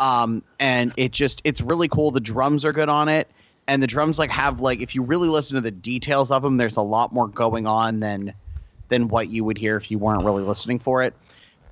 um, 0.01 0.43
and 0.59 0.93
it 0.97 1.13
just 1.13 1.41
it's 1.45 1.61
really 1.61 1.89
cool. 1.89 2.11
The 2.11 2.21
drums 2.21 2.65
are 2.65 2.73
good 2.73 2.89
on 2.89 3.09
it, 3.09 3.29
and 3.67 3.83
the 3.83 3.87
drums 3.87 4.19
like 4.19 4.31
have 4.31 4.61
like 4.61 4.81
if 4.81 4.95
you 4.95 5.03
really 5.03 5.29
listen 5.29 5.55
to 5.57 5.61
the 5.61 5.71
details 5.71 6.31
of 6.31 6.43
them, 6.43 6.57
there's 6.57 6.77
a 6.77 6.83
lot 6.83 7.13
more 7.13 7.29
going 7.29 7.67
on 7.67 8.01
than 8.01 8.33
than 8.89 9.09
what 9.09 9.29
you 9.29 9.45
would 9.45 9.59
hear 9.59 9.77
if 9.77 9.91
you 9.91 9.99
weren't 9.99 10.25
really 10.25 10.43
listening 10.43 10.79
for 10.79 11.03
it. 11.03 11.15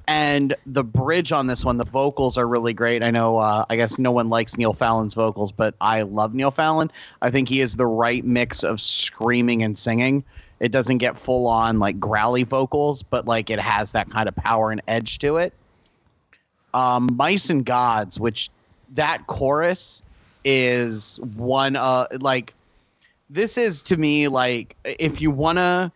And 0.09 0.55
the 0.67 0.85
bridge 0.85 1.33
on 1.33 1.49
this 1.49 1.65
one, 1.65 1.79
the 1.79 1.85
vocals 1.85 2.39
are 2.39 2.47
really 2.47 2.73
great. 2.73 3.03
I 3.03 3.11
know, 3.11 3.39
uh, 3.39 3.65
I 3.69 3.75
guess 3.75 3.99
no 3.99 4.13
one 4.13 4.29
likes 4.29 4.57
Neil 4.57 4.73
Fallon's 4.73 5.15
vocals, 5.15 5.51
but 5.51 5.75
I 5.81 6.03
love 6.03 6.33
Neil 6.35 6.53
Fallon. 6.53 6.93
I 7.23 7.31
think 7.31 7.49
he 7.49 7.61
is 7.61 7.77
the 7.77 7.87
right 7.87 8.25
mix 8.25 8.63
of 8.63 8.81
screaming 8.81 9.65
and 9.65 9.77
singing. 9.77 10.23
It 10.61 10.71
doesn't 10.71 10.99
get 10.99 11.19
full 11.19 11.49
on 11.49 11.81
like 11.81 11.99
growly 11.99 12.45
vocals, 12.45 13.03
but 13.03 13.27
like 13.27 13.51
it 13.51 13.59
has 13.59 13.93
that 13.93 14.09
kind 14.09 14.29
of 14.29 14.37
power 14.37 14.71
and 14.71 14.81
edge 14.87 15.19
to 15.19 15.39
it. 15.39 15.53
Um, 16.73 17.17
Mice 17.17 17.51
and 17.51 17.65
Gods, 17.65 18.21
which 18.21 18.49
that 18.95 19.27
chorus 19.27 20.03
is 20.45 21.19
one 21.35 21.75
uh 21.75 22.07
like 22.21 22.55
this 23.29 23.59
is 23.59 23.83
to 23.83 23.97
me 23.97 24.29
like 24.29 24.77
if 24.85 25.21
you 25.21 25.29
want 25.29 25.59
to 25.59 25.91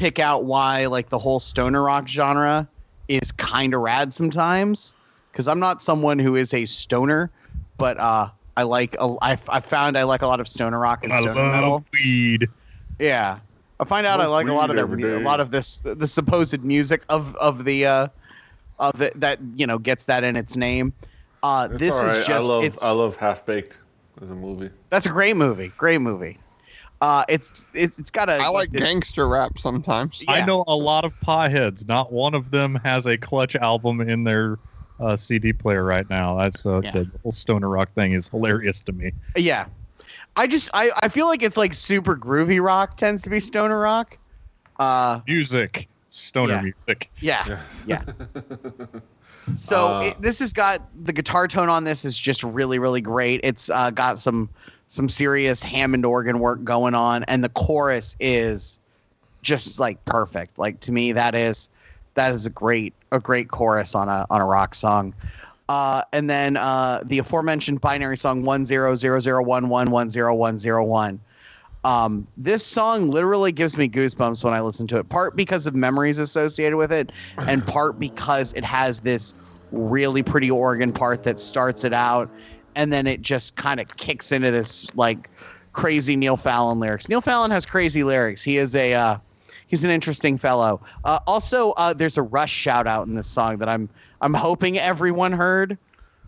pick 0.00 0.18
out 0.18 0.44
why 0.44 0.86
like 0.86 1.10
the 1.10 1.18
whole 1.18 1.38
stoner 1.38 1.82
rock 1.82 2.08
genre 2.08 2.66
is 3.08 3.30
kind 3.32 3.74
of 3.74 3.82
rad 3.82 4.14
sometimes 4.14 4.94
because 5.30 5.46
I'm 5.46 5.60
not 5.60 5.82
someone 5.82 6.18
who 6.18 6.36
is 6.36 6.54
a 6.54 6.64
stoner, 6.64 7.30
but 7.76 7.98
uh 8.00 8.30
I 8.56 8.62
like 8.62 8.96
a, 8.98 9.14
I, 9.22 9.38
I 9.48 9.60
found 9.60 9.98
I 9.98 10.04
like 10.04 10.22
a 10.22 10.26
lot 10.26 10.40
of 10.40 10.48
stoner 10.48 10.78
rock 10.78 11.04
and 11.04 11.12
I 11.12 11.20
stoner 11.20 11.42
love 11.42 11.52
metal. 11.52 11.84
weed. 11.92 12.48
Yeah. 12.98 13.40
I 13.78 13.84
find 13.84 14.06
out 14.06 14.20
I 14.20 14.24
Smoke 14.24 14.32
like 14.32 14.48
a 14.48 14.52
lot 14.54 14.70
of 14.70 14.90
weed 14.90 15.02
their 15.04 15.12
every 15.12 15.22
a 15.22 15.26
lot 15.26 15.38
of 15.40 15.50
this 15.50 15.80
the 15.80 16.08
supposed 16.08 16.60
music 16.64 17.02
of 17.10 17.36
of 17.36 17.64
the 17.64 17.84
uh 17.84 18.08
of 18.78 19.02
it 19.02 19.20
that 19.20 19.38
you 19.54 19.66
know 19.66 19.78
gets 19.78 20.06
that 20.06 20.24
in 20.24 20.34
its 20.34 20.56
name. 20.56 20.94
Uh 21.42 21.68
It's 21.72 21.78
this 21.78 21.94
all 21.94 22.06
is 22.06 22.18
right. 22.18 22.26
just 22.26 22.50
I 22.50 22.54
love 22.54 22.64
it's 22.64 22.82
I 22.82 22.90
love 22.92 23.16
Half 23.16 23.44
Baked 23.44 23.78
as 24.22 24.30
a 24.30 24.34
movie. 24.34 24.70
that's 24.88 25.04
a 25.04 25.10
great 25.10 25.36
movie. 25.36 25.68
Great 25.76 25.98
movie. 25.98 26.38
Uh 27.00 27.24
it's 27.28 27.66
it's 27.72 27.98
it's 27.98 28.10
got 28.10 28.28
a 28.28 28.34
I 28.34 28.48
like 28.48 28.70
this- 28.70 28.82
gangster 28.82 29.26
rap 29.28 29.58
sometimes. 29.58 30.22
I 30.28 30.44
know 30.44 30.64
a 30.66 30.76
lot 30.76 31.04
of 31.04 31.18
potheads. 31.20 31.86
Not 31.88 32.12
one 32.12 32.34
of 32.34 32.50
them 32.50 32.74
has 32.84 33.06
a 33.06 33.16
Clutch 33.16 33.56
album 33.56 34.00
in 34.02 34.24
their 34.24 34.58
uh, 34.98 35.16
CD 35.16 35.52
player 35.54 35.82
right 35.84 36.08
now. 36.10 36.36
That's 36.36 36.66
uh, 36.66 36.80
Yeah. 36.84 36.90
the 36.92 37.10
whole 37.22 37.32
stoner 37.32 37.70
rock 37.70 37.92
thing 37.94 38.12
is 38.12 38.28
hilarious 38.28 38.82
to 38.82 38.92
me. 38.92 39.12
Yeah. 39.34 39.66
I 40.36 40.46
just 40.46 40.68
I, 40.74 40.90
I 41.02 41.08
feel 41.08 41.26
like 41.26 41.42
it's 41.42 41.56
like 41.56 41.72
super 41.72 42.14
groovy 42.16 42.62
rock 42.62 42.96
tends 42.98 43.22
to 43.22 43.30
be 43.30 43.40
stoner 43.40 43.80
rock. 43.80 44.18
Uh 44.78 45.20
Music, 45.26 45.88
stoner 46.10 46.54
Yeah. 46.54 46.60
music. 46.62 47.10
yeah. 47.20 47.44
Yes. 47.48 47.84
Yeah. 47.86 48.02
So 49.56 49.96
Uh, 49.96 50.00
it, 50.02 50.22
this 50.22 50.38
has 50.38 50.52
got 50.52 50.86
the 51.04 51.12
guitar 51.12 51.48
tone 51.48 51.68
on 51.68 51.82
this 51.82 52.04
is 52.04 52.16
just 52.16 52.44
really 52.44 52.78
really 52.78 53.00
great. 53.00 53.40
It's 53.42 53.68
uh, 53.70 53.90
got 53.90 54.18
some 54.18 54.48
some 54.90 55.08
serious 55.08 55.62
Hammond 55.62 56.04
organ 56.04 56.40
work 56.40 56.62
going 56.64 56.94
on, 56.94 57.24
and 57.24 57.42
the 57.42 57.48
chorus 57.50 58.16
is 58.18 58.80
just 59.40 59.78
like 59.78 60.04
perfect. 60.04 60.58
Like 60.58 60.80
to 60.80 60.92
me, 60.92 61.12
that 61.12 61.34
is 61.34 61.70
that 62.14 62.32
is 62.32 62.44
a 62.44 62.50
great 62.50 62.92
a 63.12 63.20
great 63.20 63.48
chorus 63.48 63.94
on 63.94 64.08
a 64.08 64.26
on 64.30 64.40
a 64.40 64.46
rock 64.46 64.74
song. 64.74 65.14
Uh, 65.68 66.02
and 66.12 66.28
then 66.28 66.56
uh, 66.56 67.00
the 67.04 67.20
aforementioned 67.20 67.80
binary 67.80 68.16
song 68.16 68.42
one 68.42 68.66
zero 68.66 68.96
zero 68.96 69.20
zero 69.20 69.40
one 69.42 69.68
one 69.68 69.92
one 69.92 70.10
zero 70.10 70.34
one 70.34 70.58
zero 70.58 70.84
one. 70.84 71.20
Um, 71.84 72.26
this 72.36 72.66
song 72.66 73.10
literally 73.10 73.52
gives 73.52 73.76
me 73.76 73.88
goosebumps 73.88 74.42
when 74.42 74.52
I 74.52 74.60
listen 74.60 74.88
to 74.88 74.98
it. 74.98 75.08
Part 75.08 75.36
because 75.36 75.68
of 75.68 75.76
memories 75.76 76.18
associated 76.18 76.76
with 76.76 76.90
it, 76.90 77.12
and 77.38 77.64
part 77.64 78.00
because 78.00 78.52
it 78.54 78.64
has 78.64 79.00
this 79.00 79.34
really 79.70 80.24
pretty 80.24 80.50
organ 80.50 80.92
part 80.92 81.22
that 81.22 81.38
starts 81.38 81.84
it 81.84 81.92
out, 81.92 82.28
and 82.74 82.92
then 82.92 83.06
it 83.06 83.22
just 83.22 83.56
kind 83.56 83.80
of 83.80 83.96
kicks 83.96 84.32
into 84.32 84.50
this 84.50 84.94
like 84.94 85.28
crazy 85.72 86.16
Neil 86.16 86.36
Fallon 86.36 86.78
lyrics. 86.78 87.08
Neil 87.08 87.20
Fallon 87.20 87.50
has 87.50 87.66
crazy 87.66 88.04
lyrics. 88.04 88.42
He 88.42 88.58
is 88.58 88.74
a 88.76 88.94
uh, 88.94 89.18
he's 89.66 89.84
an 89.84 89.90
interesting 89.90 90.36
fellow. 90.36 90.80
Uh, 91.04 91.20
also, 91.26 91.72
uh, 91.72 91.92
there's 91.92 92.18
a 92.18 92.22
Rush 92.22 92.52
shout 92.52 92.86
out 92.86 93.06
in 93.06 93.14
this 93.14 93.26
song 93.26 93.58
that 93.58 93.68
I'm 93.68 93.88
I'm 94.20 94.34
hoping 94.34 94.78
everyone 94.78 95.32
heard. 95.32 95.78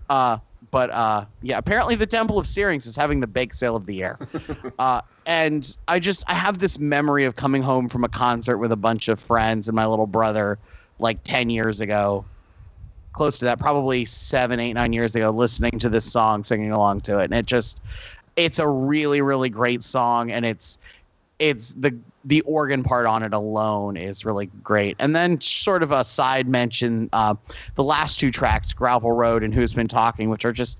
Uh, 0.08 0.38
but 0.70 0.90
uh, 0.90 1.26
yeah, 1.42 1.58
apparently 1.58 1.94
the 1.94 2.06
Temple 2.06 2.38
of 2.38 2.46
Syrinx 2.46 2.86
is 2.86 2.96
having 2.96 3.20
the 3.20 3.26
bake 3.26 3.52
sale 3.52 3.76
of 3.76 3.86
the 3.86 3.94
year. 3.94 4.18
uh, 4.78 5.02
and 5.26 5.76
I 5.88 5.98
just 5.98 6.24
I 6.26 6.34
have 6.34 6.58
this 6.58 6.78
memory 6.78 7.24
of 7.24 7.36
coming 7.36 7.62
home 7.62 7.88
from 7.88 8.04
a 8.04 8.08
concert 8.08 8.58
with 8.58 8.72
a 8.72 8.76
bunch 8.76 9.08
of 9.08 9.20
friends 9.20 9.68
and 9.68 9.76
my 9.76 9.86
little 9.86 10.06
brother 10.06 10.58
like 10.98 11.22
10 11.24 11.50
years 11.50 11.80
ago 11.80 12.24
close 13.12 13.38
to 13.38 13.44
that 13.44 13.58
probably 13.58 14.04
seven 14.04 14.60
eight 14.60 14.72
nine 14.72 14.92
years 14.92 15.14
ago 15.14 15.30
listening 15.30 15.78
to 15.78 15.88
this 15.88 16.10
song 16.10 16.44
singing 16.44 16.72
along 16.72 17.00
to 17.02 17.18
it. 17.18 17.24
And 17.24 17.34
it 17.34 17.46
just 17.46 17.80
it's 18.36 18.58
a 18.58 18.68
really 18.68 19.20
really 19.20 19.48
great 19.48 19.82
song. 19.82 20.30
And 20.30 20.44
it's 20.44 20.78
it's 21.38 21.74
the 21.74 21.96
the 22.24 22.40
organ 22.42 22.84
part 22.84 23.06
on 23.06 23.22
it 23.22 23.34
alone 23.34 23.96
is 23.96 24.24
really 24.24 24.46
great. 24.62 24.96
And 24.98 25.14
then 25.14 25.40
sort 25.40 25.82
of 25.82 25.90
a 25.90 26.04
side 26.04 26.48
mention 26.48 27.10
uh, 27.12 27.34
the 27.74 27.82
last 27.82 28.20
two 28.20 28.30
tracks 28.30 28.72
gravel 28.72 29.12
road 29.12 29.42
and 29.42 29.52
who's 29.52 29.72
been 29.72 29.88
talking 29.88 30.30
which 30.30 30.44
are 30.44 30.52
just 30.52 30.78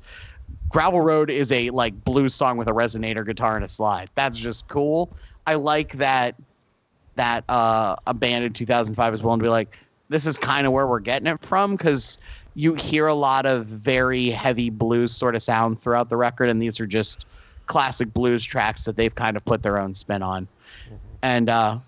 gravel 0.69 1.01
road 1.01 1.31
is 1.31 1.53
a 1.53 1.71
like 1.71 2.05
blues 2.05 2.35
song 2.35 2.57
with 2.57 2.69
a 2.69 2.73
resonator 2.73 3.27
guitar 3.27 3.57
and 3.57 3.65
a 3.65 3.69
slide. 3.69 4.09
That's 4.15 4.39
just 4.39 4.69
cool. 4.69 5.15
I 5.47 5.55
like 5.55 5.99
that 5.99 6.35
that 7.17 7.45
uh, 7.49 7.97
a 8.07 8.15
band 8.15 8.45
in 8.45 8.53
2005 8.53 9.15
is 9.15 9.23
willing 9.23 9.41
to 9.41 9.45
be 9.45 9.49
like 9.51 9.77
this 10.13 10.27
is 10.27 10.39
kind 10.39 10.67
of 10.67 10.73
where 10.73 10.87
we're 10.87 11.01
getting 11.01 11.27
it 11.27 11.41
from 11.45 11.77
because 11.77 12.19
you 12.55 12.75
hear 12.75 13.07
a 13.07 13.15
lot 13.15 13.47
of 13.47 13.67
very 13.67 14.31
heavy 14.31 14.71
blues 14.71 15.11
sort 15.11 15.35
of 15.35 15.43
sound 15.43 15.79
throughout 15.81 16.09
the 16.09 16.17
record 16.17 16.49
and 16.49 16.61
these 16.61 16.79
are 16.79 16.87
just 16.87 17.27
classic 17.67 18.13
blues 18.13 18.45
tracks 18.45 18.85
that 18.85 18.95
they've 18.97 19.15
kind 19.15 19.37
of 19.37 19.45
put 19.45 19.63
their 19.63 19.79
own 19.79 19.95
spin 19.95 20.23
on 20.23 20.47
and 21.23 21.49
uh, 21.49 21.79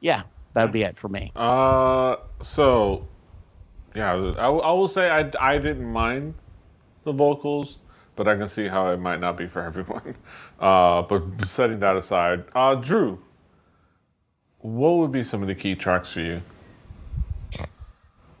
yeah 0.00 0.22
that 0.54 0.62
would 0.62 0.72
be 0.72 0.82
it 0.82 0.98
for 0.98 1.08
me 1.08 1.32
Uh, 1.34 2.16
so 2.42 3.06
yeah, 3.94 4.12
I, 4.38 4.46
I 4.46 4.70
will 4.72 4.88
say 4.88 5.10
I, 5.10 5.30
I 5.40 5.58
didn't 5.58 5.90
mind 5.90 6.34
the 7.04 7.12
vocals, 7.12 7.78
but 8.14 8.28
I 8.28 8.36
can 8.36 8.48
see 8.48 8.68
how 8.68 8.88
it 8.90 8.98
might 8.98 9.20
not 9.20 9.36
be 9.36 9.46
for 9.46 9.62
everyone. 9.64 10.14
Uh, 10.60 11.02
but 11.02 11.22
setting 11.44 11.80
that 11.80 11.96
aside, 11.96 12.44
uh, 12.54 12.74
Drew, 12.76 13.20
what 14.58 14.90
would 14.98 15.12
be 15.12 15.24
some 15.24 15.42
of 15.42 15.48
the 15.48 15.54
key 15.54 15.74
tracks 15.74 16.12
for 16.12 16.20
you? 16.20 16.42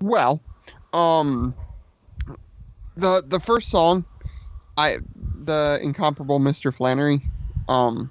Well, 0.02 0.40
um, 0.92 1.54
the 2.96 3.22
the 3.26 3.40
first 3.40 3.68
song, 3.70 4.04
I 4.76 4.98
the 5.34 5.78
incomparable 5.82 6.38
Mr. 6.38 6.72
Flannery, 6.72 7.30
um, 7.68 8.10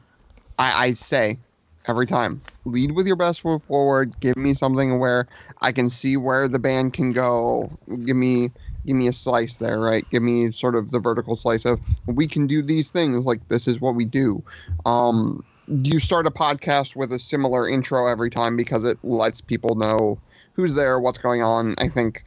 I, 0.58 0.86
I 0.88 0.94
say 0.94 1.40
every 1.88 2.06
time, 2.08 2.42
lead 2.66 2.94
with 2.94 3.08
your 3.08 3.16
best 3.16 3.42
foot 3.42 3.64
forward. 3.68 4.20
Give 4.20 4.38
me 4.38 4.54
something 4.54 5.00
where 5.00 5.28
I 5.62 5.72
can 5.72 5.90
see 5.90 6.18
where 6.18 6.48
the 6.48 6.60
band 6.60 6.94
can 6.94 7.12
go. 7.12 7.78
Give 8.06 8.16
me 8.16 8.52
give 8.86 8.96
me 8.96 9.08
a 9.08 9.14
slice 9.14 9.58
there, 9.58 9.80
right? 9.80 10.10
Give 10.10 10.24
me 10.24 10.52
sort 10.52 10.76
of 10.76 10.92
the 10.92 11.00
vertical 11.00 11.36
slice 11.36 11.66
of 11.66 11.82
we 12.08 12.28
can 12.28 12.48
do 12.48 12.62
these 12.62 12.92
things. 12.92 13.26
Like 13.26 13.48
this 13.50 13.68
is 13.68 13.80
what 13.82 13.96
we 13.96 14.06
do. 14.06 14.44
Um, 14.86 15.44
you 15.84 16.00
start 16.00 16.26
a 16.26 16.32
podcast 16.32 16.96
with 16.96 17.14
a 17.14 17.20
similar 17.20 17.68
intro 17.70 18.08
every 18.08 18.30
time 18.30 18.58
because 18.58 18.84
it 18.84 18.98
lets 19.04 19.42
people 19.42 19.76
know 19.76 20.20
who's 20.60 20.76
there, 20.76 21.00
what's 21.00 21.18
going 21.18 21.42
on. 21.42 21.74
I 21.78 21.88
think 21.88 22.26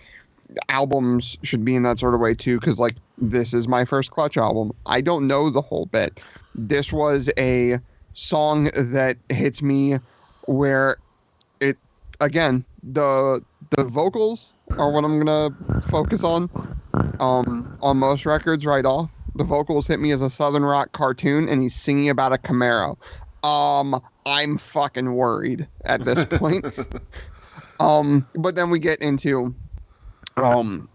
albums 0.69 1.37
should 1.43 1.65
be 1.65 1.75
in 1.75 1.83
that 1.83 1.99
sort 1.99 2.15
of 2.15 2.21
way 2.21 2.35
too, 2.35 2.59
because 2.59 2.79
like 2.79 2.97
this 3.19 3.53
is 3.53 3.69
my 3.69 3.85
first 3.85 4.11
Clutch 4.11 4.37
album. 4.37 4.73
I 4.87 5.01
don't 5.01 5.27
know 5.27 5.51
the 5.51 5.61
whole 5.61 5.87
bit. 5.87 6.21
This 6.55 6.93
was 6.93 7.31
a 7.39 7.79
song 8.15 8.71
that 8.75 9.17
hits 9.29 9.63
me 9.63 9.99
where 10.47 10.97
it 11.61 11.77
again 12.21 12.65
the 12.83 13.43
the 13.77 13.85
vocals 13.85 14.55
are 14.79 14.91
what 14.91 15.05
I'm 15.05 15.23
gonna 15.23 15.55
focus 15.89 16.25
on. 16.25 16.49
Um, 17.21 17.79
on 17.83 17.99
most 17.99 18.27
records, 18.27 18.67
right 18.67 18.85
off, 18.85 19.11
the 19.35 19.45
vocals 19.45 19.87
hit 19.87 20.01
me 20.01 20.11
as 20.11 20.23
a 20.23 20.31
southern 20.31 20.65
rock 20.65 20.93
cartoon, 20.93 21.49
and 21.49 21.63
he's 21.63 21.75
singing 21.75 22.09
about 22.09 22.33
a 22.33 22.39
Camaro. 22.39 22.97
Um, 23.45 24.01
I'm 24.27 24.59
fucking 24.59 25.15
worried 25.15 25.69
at 25.85 26.05
this 26.05 26.25
point. 26.31 26.65
Um, 27.81 28.27
but 28.35 28.55
then 28.55 28.71
we 28.71 28.79
get 28.79 29.01
into, 29.01 29.55
um, 30.37 30.89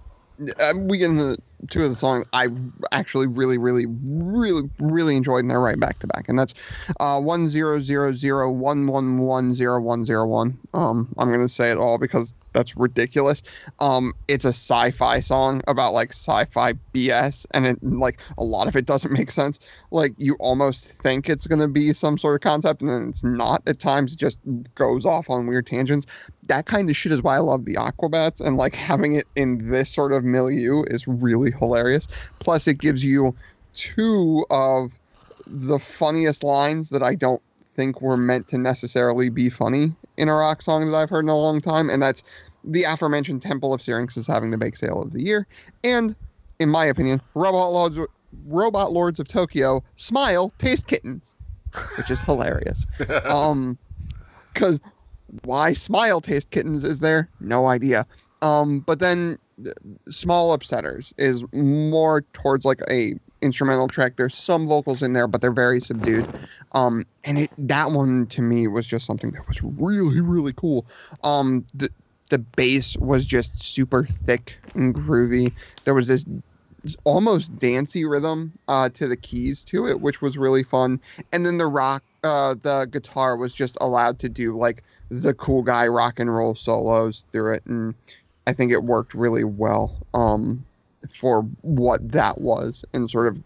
uh, 0.59 0.73
we 0.75 0.97
get 0.97 1.09
into 1.09 1.37
two 1.69 1.83
of 1.83 1.89
the 1.89 1.95
songs 1.95 2.25
I 2.33 2.47
actually 2.91 3.27
really, 3.27 3.57
really, 3.57 3.85
really, 3.87 4.69
really 4.79 5.15
enjoyed, 5.15 5.39
and 5.39 5.51
they're 5.51 5.59
right 5.59 5.79
back 5.79 5.99
to 5.99 6.07
back, 6.07 6.29
and 6.29 6.37
that's 6.37 6.53
uh 6.99 7.19
one 7.19 7.49
zero 7.49 7.81
zero 7.81 8.13
zero 8.13 8.51
one 8.51 8.87
one 8.87 9.17
one 9.17 9.53
zero 9.53 9.81
one 9.81 10.05
zero 10.05 10.27
one. 10.27 10.57
Um, 10.73 11.13
I'm 11.17 11.31
gonna 11.31 11.49
say 11.49 11.71
it 11.71 11.77
all 11.77 11.97
because 11.97 12.33
that's 12.57 12.75
ridiculous. 12.75 13.43
Um, 13.79 14.13
it's 14.27 14.45
a 14.45 14.49
sci-fi 14.49 15.19
song 15.19 15.61
about 15.67 15.93
like 15.93 16.11
sci-fi 16.11 16.73
BS, 16.93 17.45
and 17.51 17.67
it 17.67 17.77
like 17.83 18.19
a 18.37 18.43
lot 18.43 18.67
of 18.67 18.75
it 18.75 18.85
doesn't 18.85 19.11
make 19.11 19.29
sense. 19.29 19.59
Like 19.91 20.13
you 20.17 20.35
almost 20.39 20.85
think 20.85 21.29
it's 21.29 21.45
gonna 21.45 21.67
be 21.67 21.93
some 21.93 22.17
sort 22.17 22.35
of 22.35 22.41
concept, 22.41 22.81
and 22.81 22.89
then 22.89 23.09
it's 23.09 23.23
not. 23.23 23.61
At 23.67 23.79
times, 23.79 24.13
it 24.13 24.19
just 24.19 24.39
goes 24.73 25.05
off 25.05 25.29
on 25.29 25.45
weird 25.45 25.67
tangents. 25.67 26.07
That 26.47 26.65
kind 26.65 26.89
of 26.89 26.95
shit 26.95 27.11
is 27.11 27.21
why 27.21 27.35
I 27.35 27.39
love 27.39 27.65
the 27.65 27.75
Aquabats, 27.75 28.41
and 28.41 28.57
like 28.57 28.73
having 28.73 29.13
it 29.13 29.27
in 29.35 29.69
this 29.69 29.91
sort 29.91 30.11
of 30.11 30.23
milieu 30.23 30.83
is 30.87 31.07
really 31.07 31.51
hilarious. 31.51 32.07
Plus, 32.39 32.67
it 32.67 32.79
gives 32.79 33.03
you 33.03 33.35
two 33.75 34.45
of 34.49 34.91
the 35.45 35.77
funniest 35.77 36.43
lines 36.43 36.89
that 36.89 37.03
I 37.03 37.13
don't 37.13 37.41
think 37.75 38.01
were 38.01 38.17
meant 38.17 38.47
to 38.49 38.57
necessarily 38.57 39.29
be 39.29 39.49
funny 39.49 39.95
in 40.17 40.27
a 40.27 40.33
rock 40.33 40.61
song 40.61 40.89
that 40.89 40.97
I've 40.97 41.09
heard 41.09 41.23
in 41.23 41.29
a 41.29 41.37
long 41.37 41.61
time, 41.61 41.89
and 41.89 42.01
that's 42.01 42.23
the 42.67 42.83
aforementioned 42.83 43.41
Temple 43.41 43.73
of 43.73 43.81
Syrinx 43.81 44.17
is 44.17 44.27
having 44.27 44.51
the 44.51 44.57
bake 44.57 44.75
sale 44.75 45.01
of 45.01 45.11
the 45.11 45.21
year, 45.21 45.47
and 45.83 46.15
in 46.59 46.69
my 46.69 46.85
opinion, 46.85 47.21
Robot 47.33 47.71
Lords, 47.71 47.99
Robot 48.47 48.91
Lords 48.91 49.19
of 49.19 49.27
Tokyo 49.27 49.83
smile 49.95 50.51
taste 50.57 50.87
kittens, 50.87 51.35
which 51.97 52.11
is 52.11 52.19
hilarious. 52.21 52.85
um, 53.25 53.77
because 54.53 54.79
why 55.43 55.73
smile 55.73 56.21
taste 56.21 56.51
kittens 56.51 56.83
is 56.83 56.99
there? 56.99 57.29
No 57.39 57.67
idea. 57.67 58.05
Um, 58.41 58.79
but 58.79 58.99
then 58.99 59.37
small 60.09 60.57
upsetters 60.57 61.13
is 61.17 61.43
more 61.53 62.21
towards 62.33 62.65
like 62.65 62.81
a 62.89 63.15
instrumental 63.41 63.87
track. 63.87 64.15
There's 64.15 64.35
some 64.35 64.67
vocals 64.67 65.01
in 65.01 65.13
there, 65.13 65.27
but 65.27 65.41
they're 65.41 65.51
very 65.51 65.79
subdued. 65.79 66.27
Um, 66.73 67.05
and 67.23 67.39
it 67.39 67.51
that 67.57 67.91
one 67.91 68.27
to 68.27 68.41
me 68.41 68.67
was 68.67 68.85
just 68.85 69.05
something 69.05 69.31
that 69.31 69.47
was 69.47 69.61
really 69.63 70.21
really 70.21 70.53
cool. 70.53 70.85
Um, 71.23 71.65
the 71.73 71.89
the 72.29 72.39
bass 72.39 72.97
was 72.97 73.25
just 73.25 73.61
super 73.63 74.05
thick 74.25 74.55
and 74.75 74.93
groovy. 74.93 75.53
There 75.85 75.93
was 75.93 76.07
this 76.07 76.25
almost 77.03 77.57
dancey 77.57 78.05
rhythm 78.05 78.51
uh, 78.67 78.89
to 78.89 79.07
the 79.07 79.17
keys 79.17 79.63
to 79.65 79.87
it, 79.87 80.01
which 80.01 80.21
was 80.21 80.37
really 80.37 80.63
fun. 80.63 80.99
And 81.31 81.45
then 81.45 81.57
the 81.57 81.67
rock, 81.67 82.03
uh, 82.23 82.55
the 82.61 82.85
guitar 82.85 83.35
was 83.35 83.53
just 83.53 83.77
allowed 83.81 84.19
to 84.19 84.29
do 84.29 84.57
like 84.57 84.83
the 85.09 85.33
cool 85.33 85.63
guy 85.63 85.87
rock 85.87 86.19
and 86.19 86.33
roll 86.33 86.55
solos 86.55 87.25
through 87.31 87.53
it, 87.53 87.65
and 87.65 87.95
I 88.45 88.53
think 88.53 88.71
it 88.71 88.83
worked 88.83 89.13
really 89.13 89.43
well 89.43 89.95
um, 90.13 90.63
for 91.13 91.41
what 91.61 92.11
that 92.11 92.41
was, 92.41 92.83
and 92.93 93.09
sort 93.09 93.27
of 93.27 93.37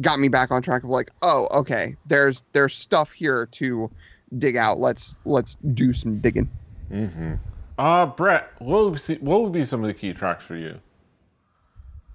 got 0.00 0.20
me 0.20 0.28
back 0.28 0.50
on 0.50 0.62
track 0.62 0.84
of 0.84 0.90
like, 0.90 1.10
oh, 1.22 1.48
okay, 1.52 1.96
there's 2.06 2.42
there's 2.52 2.74
stuff 2.74 3.12
here 3.12 3.46
to 3.52 3.90
dig 4.38 4.56
out. 4.56 4.78
Let's 4.78 5.14
let's 5.24 5.56
do 5.74 5.92
some 5.92 6.20
digging. 6.20 6.48
Mm-hmm. 6.90 7.34
Uh, 7.78 8.06
Brett, 8.06 8.50
what 8.58 8.90
would, 8.90 9.02
be, 9.06 9.14
what 9.16 9.42
would 9.42 9.52
be 9.52 9.64
some 9.64 9.82
of 9.82 9.86
the 9.86 9.94
key 9.94 10.12
tracks 10.12 10.44
for 10.44 10.56
you? 10.56 10.78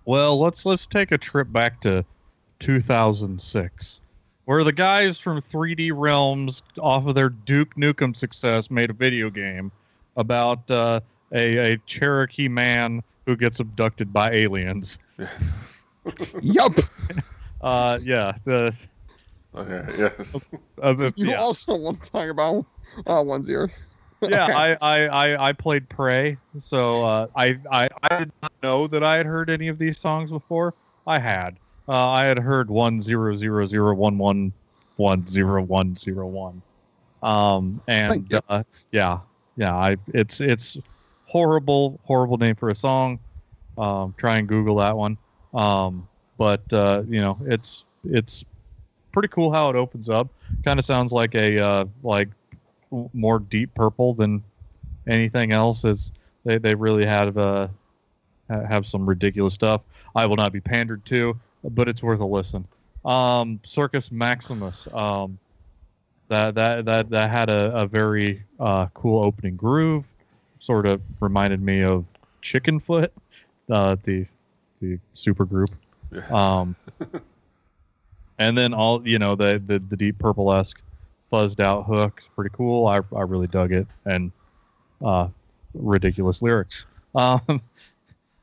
Well, 0.06 0.38
let's 0.40 0.66
let's 0.66 0.86
take 0.86 1.14
a 1.14 1.18
trip 1.18 1.50
back 1.54 1.80
to 1.82 2.04
2006, 2.60 4.02
where 4.46 4.64
the 4.66 4.74
guys 4.74 5.18
from 5.18 5.40
3D 5.42 5.92
Realms, 5.96 6.62
off 6.82 7.06
of 7.06 7.16
their 7.16 7.30
Duke 7.30 7.76
Nukem 7.76 8.16
success, 8.16 8.70
made 8.70 8.90
a 8.90 8.94
video 8.94 9.30
game 9.30 9.72
about 10.18 10.70
uh, 10.70 11.00
a, 11.32 11.74
a 11.74 11.78
Cherokee 11.86 12.50
man 12.50 13.02
who 13.26 13.38
gets 13.38 13.62
abducted 13.62 14.12
by 14.12 14.32
aliens. 14.32 15.00
Yes. 15.18 15.74
yup. 16.42 16.74
Uh, 17.62 17.98
yeah. 18.04 18.34
The 18.44 18.76
Okay. 19.56 19.86
Yes. 19.98 20.50
uh, 20.82 20.94
You 21.16 21.28
yeah. 21.30 21.36
also 21.36 21.78
want 21.78 22.04
to 22.04 22.12
talk 22.12 22.30
about 22.30 22.66
uh, 23.08 23.24
one 23.24 23.46
zero. 23.46 23.70
Yeah. 24.30 24.46
I, 24.46 24.78
I, 24.82 25.08
I, 25.08 25.50
I 25.50 25.54
played 25.54 25.90
Prey, 25.90 26.38
so 26.58 27.06
uh, 27.06 27.28
I, 27.36 27.58
I 27.72 27.90
I 28.04 28.20
did 28.20 28.32
not 28.42 28.52
know 28.62 28.88
that 28.88 29.04
I 29.04 29.18
had 29.18 29.26
heard 29.26 29.50
any 29.50 29.68
of 29.68 29.78
these 29.78 30.00
songs 30.00 30.30
before. 30.30 30.74
I 31.06 31.20
had. 31.20 31.58
Uh, 31.88 32.10
I 32.10 32.26
had 32.26 32.40
heard 32.40 32.70
one 32.70 33.02
zero 33.02 33.36
zero 33.36 33.66
zero 33.66 33.94
one 33.94 34.18
one 34.18 34.54
one 34.96 35.28
zero 35.28 35.62
one 35.64 35.98
zero 35.98 36.28
one. 36.28 36.62
Um, 37.22 37.82
and 37.88 38.30
Thank 38.30 38.44
uh, 38.50 38.64
yeah, 38.92 39.20
yeah, 39.58 39.76
I 39.76 39.98
it's 40.08 40.42
it's 40.42 40.78
horrible, 41.26 42.00
horrible 42.04 42.38
name 42.38 42.56
for 42.56 42.70
a 42.70 42.76
song. 42.76 43.20
Um, 43.78 44.14
try 44.18 44.38
and 44.38 44.48
Google 44.48 44.78
that 44.78 44.96
one. 44.96 45.18
Um, 45.54 46.08
but 46.38 46.72
uh, 46.72 47.04
you 47.08 47.20
know, 47.20 47.38
it's 47.46 47.86
it's 48.04 48.44
pretty 49.12 49.30
cool 49.30 49.52
how 49.52 49.70
it 49.70 49.76
opens 49.76 50.10
up. 50.10 50.28
Kind 50.64 50.80
of 50.80 50.86
sounds 50.86 51.12
like 51.12 51.36
a 51.36 51.60
uh, 51.60 51.86
like 52.02 52.30
more 53.14 53.40
deep 53.40 53.74
purple 53.76 54.14
than 54.14 54.44
anything 55.08 55.52
else. 55.52 55.84
Is 55.86 56.12
they 56.44 56.58
they 56.58 56.76
really 56.76 57.06
have 57.06 57.38
uh 57.38 57.68
have 58.50 58.86
some 58.88 59.06
ridiculous 59.06 59.54
stuff. 59.54 59.82
I 60.16 60.26
will 60.26 60.36
not 60.36 60.52
be 60.52 60.62
pandered 60.62 61.06
to, 61.06 61.40
but 61.64 61.88
it's 61.88 62.04
worth 62.04 62.20
a 62.20 62.26
listen. 62.26 62.68
Um, 63.06 63.60
Circus 63.64 64.12
Maximus. 64.12 64.88
Um, 64.94 65.40
that 66.30 66.56
that 66.56 66.86
that 66.86 67.10
that 67.10 67.30
had 67.30 67.50
a, 67.50 67.76
a 67.76 67.86
very 67.86 68.44
uh, 68.60 68.88
cool 68.94 69.24
opening 69.24 69.56
groove. 69.56 70.06
Sort 70.60 70.86
of 70.86 71.02
reminded 71.20 71.62
me 71.62 71.84
of 71.84 72.06
Chickenfoot, 72.42 73.10
uh, 73.70 73.98
the 74.04 74.26
the 74.82 75.00
super 75.14 75.46
group. 75.46 75.70
yes. 76.12 76.32
Um, 76.32 76.76
and 78.40 78.58
then 78.58 78.74
all 78.74 79.06
you 79.08 79.20
know 79.20 79.36
the 79.36 79.62
the, 79.66 79.80
the 79.80 79.98
deep 79.98 80.20
purple 80.20 80.54
esque 80.54 80.82
fuzzed 81.34 81.60
out 81.60 81.86
hook 81.86 82.20
is 82.22 82.30
pretty 82.36 82.54
cool. 82.56 82.86
I 82.88 83.02
I 83.16 83.22
really 83.22 83.48
dug 83.48 83.72
it 83.72 83.88
and 84.06 84.32
uh, 85.04 85.28
ridiculous 85.74 86.42
lyrics. 86.42 86.86
Um, 87.16 87.62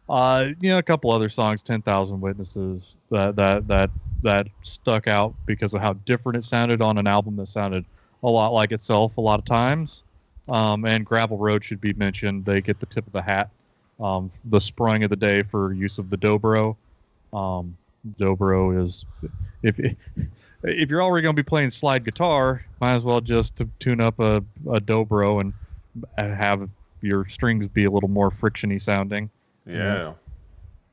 uh, 0.09 0.51
you 0.61 0.71
know 0.71 0.79
a 0.79 0.83
couple 0.83 1.11
other 1.11 1.29
songs, 1.29 1.61
Ten 1.61 1.83
Thousand 1.83 2.21
Witnesses 2.21 2.95
that 3.11 3.35
that 3.35 3.67
that 3.67 3.91
that 4.23 4.47
stuck 4.63 5.09
out 5.09 5.35
because 5.45 5.75
of 5.75 5.81
how 5.81 5.95
different 5.95 6.37
it 6.37 6.45
sounded 6.45 6.81
on 6.81 6.97
an 6.97 7.09
album 7.09 7.35
that 7.35 7.49
sounded 7.49 7.85
a 8.23 8.31
lot 8.31 8.53
like 8.53 8.71
itself 8.71 9.17
a 9.17 9.21
lot 9.21 9.41
of 9.41 9.45
times. 9.45 10.05
Um, 10.49 10.85
and 10.85 11.05
Gravel 11.05 11.37
Road 11.37 11.65
should 11.65 11.81
be 11.81 11.93
mentioned. 11.95 12.45
They 12.45 12.61
get 12.61 12.79
the 12.79 12.87
tip 12.87 13.05
of 13.09 13.13
the 13.13 13.23
hat. 13.23 13.51
Um, 13.99 14.31
the 14.45 14.61
spring 14.61 15.03
of 15.03 15.11
the 15.11 15.17
day 15.17 15.43
for 15.43 15.73
use 15.73 15.99
of 15.99 16.11
the 16.11 16.17
dobro. 16.17 16.77
Um, 17.33 17.77
dobro 18.21 18.81
is 18.81 19.05
if 19.65 19.81
if 20.63 20.91
you're 20.91 21.03
already 21.03 21.23
going 21.23 21.35
to 21.37 21.43
be 21.43 21.47
playing 21.47 21.71
slide 21.71 22.05
guitar, 22.05 22.65
might 22.81 22.95
as 22.95 23.05
well 23.05 23.21
just 23.21 23.63
tune 23.79 24.01
up 24.01 24.19
a, 24.19 24.37
a 24.69 24.81
dobro 24.81 25.41
and 25.41 25.53
have 26.19 26.69
your 27.03 27.27
strings 27.29 27.67
be 27.69 27.85
a 27.85 27.91
little 27.91 28.09
more 28.09 28.31
frictiony 28.31 28.81
sounding. 28.81 29.31
yeah. 29.67 30.13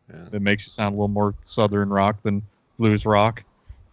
Yeah. 0.10 0.26
It 0.32 0.42
makes 0.42 0.66
you 0.66 0.72
sound 0.72 0.94
a 0.94 0.96
little 0.96 1.10
more 1.10 1.36
southern 1.44 1.90
rock 1.90 2.24
than 2.24 2.42
blues 2.80 3.06
rock. 3.06 3.44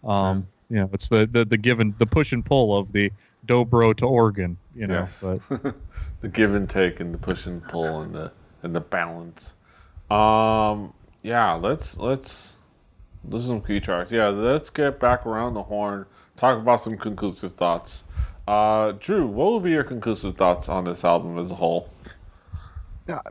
Um, 0.05 0.47
You 0.69 0.77
know, 0.77 0.89
it's 0.93 1.09
the, 1.09 1.27
the 1.29 1.43
the 1.43 1.57
give 1.57 1.81
and 1.81 1.97
the 1.99 2.05
push 2.05 2.31
and 2.31 2.45
pull 2.45 2.77
of 2.77 2.91
the 2.93 3.11
dobro 3.45 3.93
to 3.97 4.05
organ. 4.05 4.57
You 4.75 4.87
know, 4.87 4.99
yes. 4.99 5.21
but 5.21 5.75
the 6.21 6.29
give 6.29 6.55
and 6.55 6.69
take 6.69 7.01
and 7.01 7.13
the 7.13 7.17
push 7.17 7.45
and 7.45 7.61
pull 7.61 8.01
and 8.01 8.15
the 8.15 8.31
and 8.63 8.73
the 8.73 8.79
balance. 8.79 9.55
Um. 10.09 10.93
Yeah. 11.21 11.53
Let's 11.55 11.97
let's 11.97 12.54
listen 13.29 13.39
is 13.39 13.45
some 13.47 13.61
key 13.61 13.79
tracks. 13.79 14.11
Yeah. 14.11 14.27
Let's 14.27 14.69
get 14.69 14.99
back 14.99 15.25
around 15.25 15.53
the 15.53 15.63
horn. 15.63 16.05
Talk 16.35 16.59
about 16.59 16.81
some 16.81 16.97
conclusive 16.97 17.53
thoughts. 17.53 18.03
Uh, 18.47 18.93
Drew, 18.99 19.25
what 19.25 19.53
would 19.53 19.63
be 19.63 19.71
your 19.71 19.83
conclusive 19.83 20.35
thoughts 20.35 20.69
on 20.69 20.83
this 20.83 21.03
album 21.03 21.37
as 21.39 21.49
a 21.49 21.55
whole? 21.55 21.89
Yeah, 23.07 23.21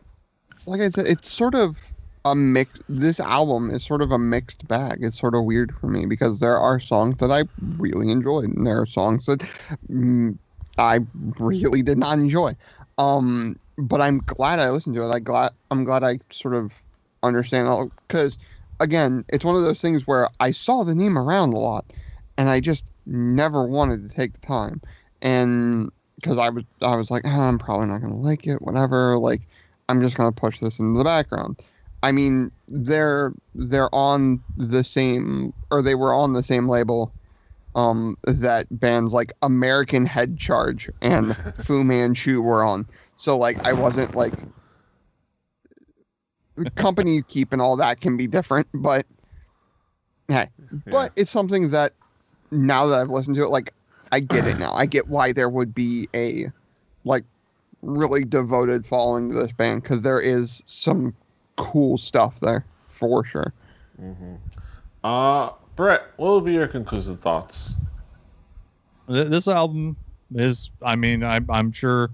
like 0.65 0.81
I 0.81 0.89
said, 0.89 1.07
it's 1.07 1.31
sort 1.31 1.55
of 1.55 1.77
a 2.25 2.35
mix. 2.35 2.79
This 2.89 3.19
album 3.19 3.69
is 3.69 3.83
sort 3.83 4.01
of 4.01 4.11
a 4.11 4.17
mixed 4.17 4.67
bag. 4.67 4.99
It's 5.01 5.19
sort 5.19 5.35
of 5.35 5.43
weird 5.43 5.73
for 5.79 5.87
me 5.87 6.05
because 6.05 6.39
there 6.39 6.57
are 6.57 6.79
songs 6.79 7.17
that 7.19 7.31
I 7.31 7.43
really 7.77 8.11
enjoyed, 8.11 8.55
and 8.55 8.65
there 8.65 8.81
are 8.81 8.85
songs 8.85 9.25
that 9.27 9.41
mm, 9.89 10.37
I 10.77 10.99
really 11.39 11.81
did 11.81 11.97
not 11.97 12.17
enjoy. 12.17 12.55
Um, 12.97 13.57
but 13.77 14.01
I'm 14.01 14.19
glad 14.19 14.59
I 14.59 14.69
listened 14.71 14.95
to 14.95 15.03
it. 15.03 15.13
I 15.13 15.19
glad 15.19 15.51
I'm 15.71 15.83
glad 15.83 16.03
I 16.03 16.19
sort 16.31 16.55
of 16.55 16.71
understand 17.23 17.67
all 17.67 17.91
because 18.07 18.37
again, 18.79 19.25
it's 19.29 19.45
one 19.45 19.55
of 19.55 19.61
those 19.63 19.81
things 19.81 20.07
where 20.07 20.29
I 20.39 20.51
saw 20.51 20.83
the 20.83 20.95
name 20.95 21.17
around 21.17 21.53
a 21.53 21.57
lot, 21.59 21.85
and 22.37 22.49
I 22.49 22.59
just 22.59 22.85
never 23.05 23.67
wanted 23.67 24.09
to 24.09 24.15
take 24.15 24.33
the 24.33 24.45
time, 24.45 24.81
and 25.21 25.91
because 26.15 26.37
I 26.37 26.49
was 26.49 26.63
I 26.81 26.95
was 26.95 27.11
like, 27.11 27.23
"Ah, 27.25 27.47
I'm 27.47 27.59
probably 27.59 27.87
not 27.87 28.01
gonna 28.01 28.15
like 28.15 28.47
it, 28.47 28.61
whatever. 28.61 29.17
Like, 29.17 29.41
I'm 29.89 30.01
just 30.01 30.17
gonna 30.17 30.31
push 30.31 30.59
this 30.59 30.79
into 30.79 30.97
the 30.97 31.03
background. 31.03 31.61
I 32.03 32.11
mean, 32.11 32.51
they're 32.67 33.33
they're 33.55 33.93
on 33.93 34.43
the 34.57 34.83
same 34.83 35.53
or 35.71 35.81
they 35.81 35.95
were 35.95 36.13
on 36.13 36.33
the 36.33 36.43
same 36.43 36.67
label 36.69 37.13
um 37.75 38.15
that 38.23 38.67
bands 38.71 39.13
like 39.13 39.33
American 39.41 40.05
Head 40.05 40.37
Charge 40.37 40.89
and 41.01 41.35
Fu 41.63 41.83
Manchu 41.83 42.41
were 42.41 42.63
on. 42.63 42.87
So 43.17 43.37
like 43.37 43.59
I 43.65 43.73
wasn't 43.73 44.13
like 44.15 44.35
company 46.75 47.15
you 47.15 47.23
keep 47.23 47.51
and 47.51 47.61
all 47.61 47.75
that 47.77 48.01
can 48.01 48.17
be 48.17 48.27
different, 48.27 48.67
but 48.73 49.05
hey. 50.27 50.49
But 50.85 51.11
it's 51.15 51.31
something 51.31 51.69
that 51.71 51.93
now 52.51 52.85
that 52.87 52.99
I've 52.99 53.09
listened 53.09 53.35
to 53.37 53.43
it, 53.43 53.49
like 53.49 53.73
I 54.11 54.19
get 54.19 54.45
it 54.45 54.57
now. 54.57 54.73
I 54.73 54.85
get 54.85 55.07
why 55.07 55.31
there 55.31 55.49
would 55.49 55.73
be 55.73 56.07
a 56.13 56.51
like 57.03 57.23
really 57.81 58.23
devoted 58.23 58.85
following 58.85 59.29
to 59.29 59.35
this 59.35 59.51
band 59.51 59.83
because 59.83 60.01
there 60.01 60.19
is 60.19 60.63
some 60.65 61.13
cool 61.57 61.97
stuff 61.97 62.39
there 62.39 62.65
for 62.89 63.23
sure. 63.23 63.53
hmm 63.99 64.35
Uh, 65.03 65.51
Brett, 65.75 66.03
what 66.17 66.29
will 66.29 66.41
be 66.41 66.53
your 66.53 66.67
conclusive 66.67 67.19
thoughts? 67.19 67.73
This 69.07 69.47
album 69.47 69.97
is 70.33 70.71
i 70.81 70.95
mean 70.95 71.23
i'm, 71.23 71.45
I'm 71.49 71.71
sure 71.71 72.09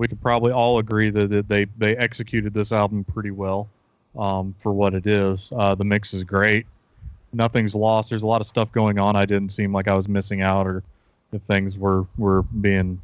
we 0.00 0.08
could 0.08 0.20
probably 0.20 0.52
all 0.52 0.78
agree 0.78 1.10
that 1.10 1.44
they 1.48 1.66
they 1.78 1.96
executed 1.96 2.54
this 2.54 2.72
album 2.72 3.04
pretty 3.04 3.30
well 3.30 3.68
um, 4.18 4.54
for 4.58 4.72
what 4.72 4.94
it 4.94 5.06
is 5.06 5.52
uh, 5.56 5.74
the 5.74 5.84
mix 5.84 6.14
is 6.14 6.24
great 6.24 6.66
nothing's 7.32 7.74
lost 7.74 8.10
there's 8.10 8.24
a 8.24 8.26
lot 8.26 8.40
of 8.40 8.46
stuff 8.46 8.72
going 8.72 8.98
on 8.98 9.14
i 9.14 9.24
didn't 9.24 9.50
seem 9.50 9.72
like 9.72 9.86
i 9.88 9.94
was 9.94 10.08
missing 10.08 10.42
out 10.42 10.66
or 10.66 10.82
if 11.32 11.42
things 11.42 11.78
were 11.78 12.06
were 12.18 12.42
being 12.42 13.00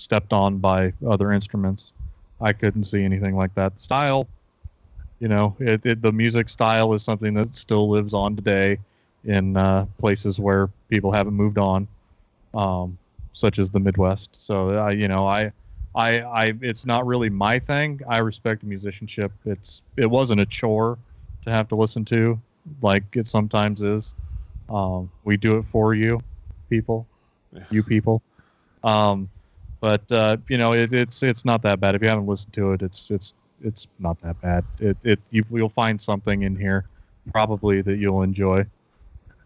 stepped 0.00 0.32
on 0.32 0.58
by 0.58 0.92
other 1.06 1.32
instruments. 1.32 1.92
I 2.40 2.52
couldn't 2.52 2.84
see 2.84 3.04
anything 3.04 3.36
like 3.36 3.54
that. 3.54 3.78
Style, 3.78 4.26
you 5.20 5.28
know, 5.28 5.54
it, 5.60 5.84
it 5.84 6.02
the 6.02 6.12
music 6.12 6.48
style 6.48 6.94
is 6.94 7.02
something 7.02 7.34
that 7.34 7.54
still 7.54 7.88
lives 7.88 8.14
on 8.14 8.34
today 8.34 8.78
in 9.24 9.56
uh, 9.56 9.86
places 9.98 10.40
where 10.40 10.70
people 10.88 11.12
haven't 11.12 11.34
moved 11.34 11.58
on, 11.58 11.86
um, 12.54 12.96
such 13.32 13.58
as 13.58 13.68
the 13.70 13.78
Midwest. 13.78 14.30
So, 14.32 14.84
uh, 14.84 14.88
you 14.88 15.08
know, 15.08 15.26
I, 15.26 15.52
I, 15.94 16.20
I, 16.20 16.52
it's 16.60 16.86
not 16.86 17.06
really 17.06 17.28
my 17.30 17.58
thing. 17.58 18.00
I 18.08 18.18
respect 18.18 18.60
the 18.60 18.66
musicianship. 18.66 19.32
It's, 19.44 19.82
it 19.96 20.06
wasn't 20.06 20.40
a 20.40 20.46
chore 20.46 20.98
to 21.44 21.50
have 21.50 21.68
to 21.68 21.74
listen 21.74 22.04
to, 22.06 22.38
like 22.82 23.04
it 23.16 23.26
sometimes 23.26 23.82
is. 23.82 24.14
Um, 24.68 25.10
we 25.24 25.36
do 25.36 25.56
it 25.58 25.64
for 25.72 25.94
you, 25.94 26.20
people, 26.68 27.06
Yeah. 27.52 27.62
you 27.70 27.82
people. 27.82 28.22
Um, 28.84 29.28
but 29.80 30.10
uh, 30.12 30.36
you 30.48 30.58
know, 30.58 30.72
it, 30.72 30.92
it's 30.92 31.22
it's 31.22 31.44
not 31.44 31.62
that 31.62 31.80
bad. 31.80 31.94
If 31.94 32.02
you 32.02 32.08
haven't 32.08 32.26
listened 32.26 32.52
to 32.54 32.72
it, 32.72 32.82
it's 32.82 33.10
it's 33.10 33.32
it's 33.62 33.86
not 33.98 34.18
that 34.20 34.40
bad. 34.40 34.64
It 34.78 34.96
it 35.02 35.18
you 35.30 35.44
you'll 35.50 35.70
find 35.70 36.00
something 36.00 36.42
in 36.42 36.54
here 36.54 36.84
probably 37.32 37.80
that 37.82 37.96
you'll 37.96 38.22
enjoy. 38.22 38.64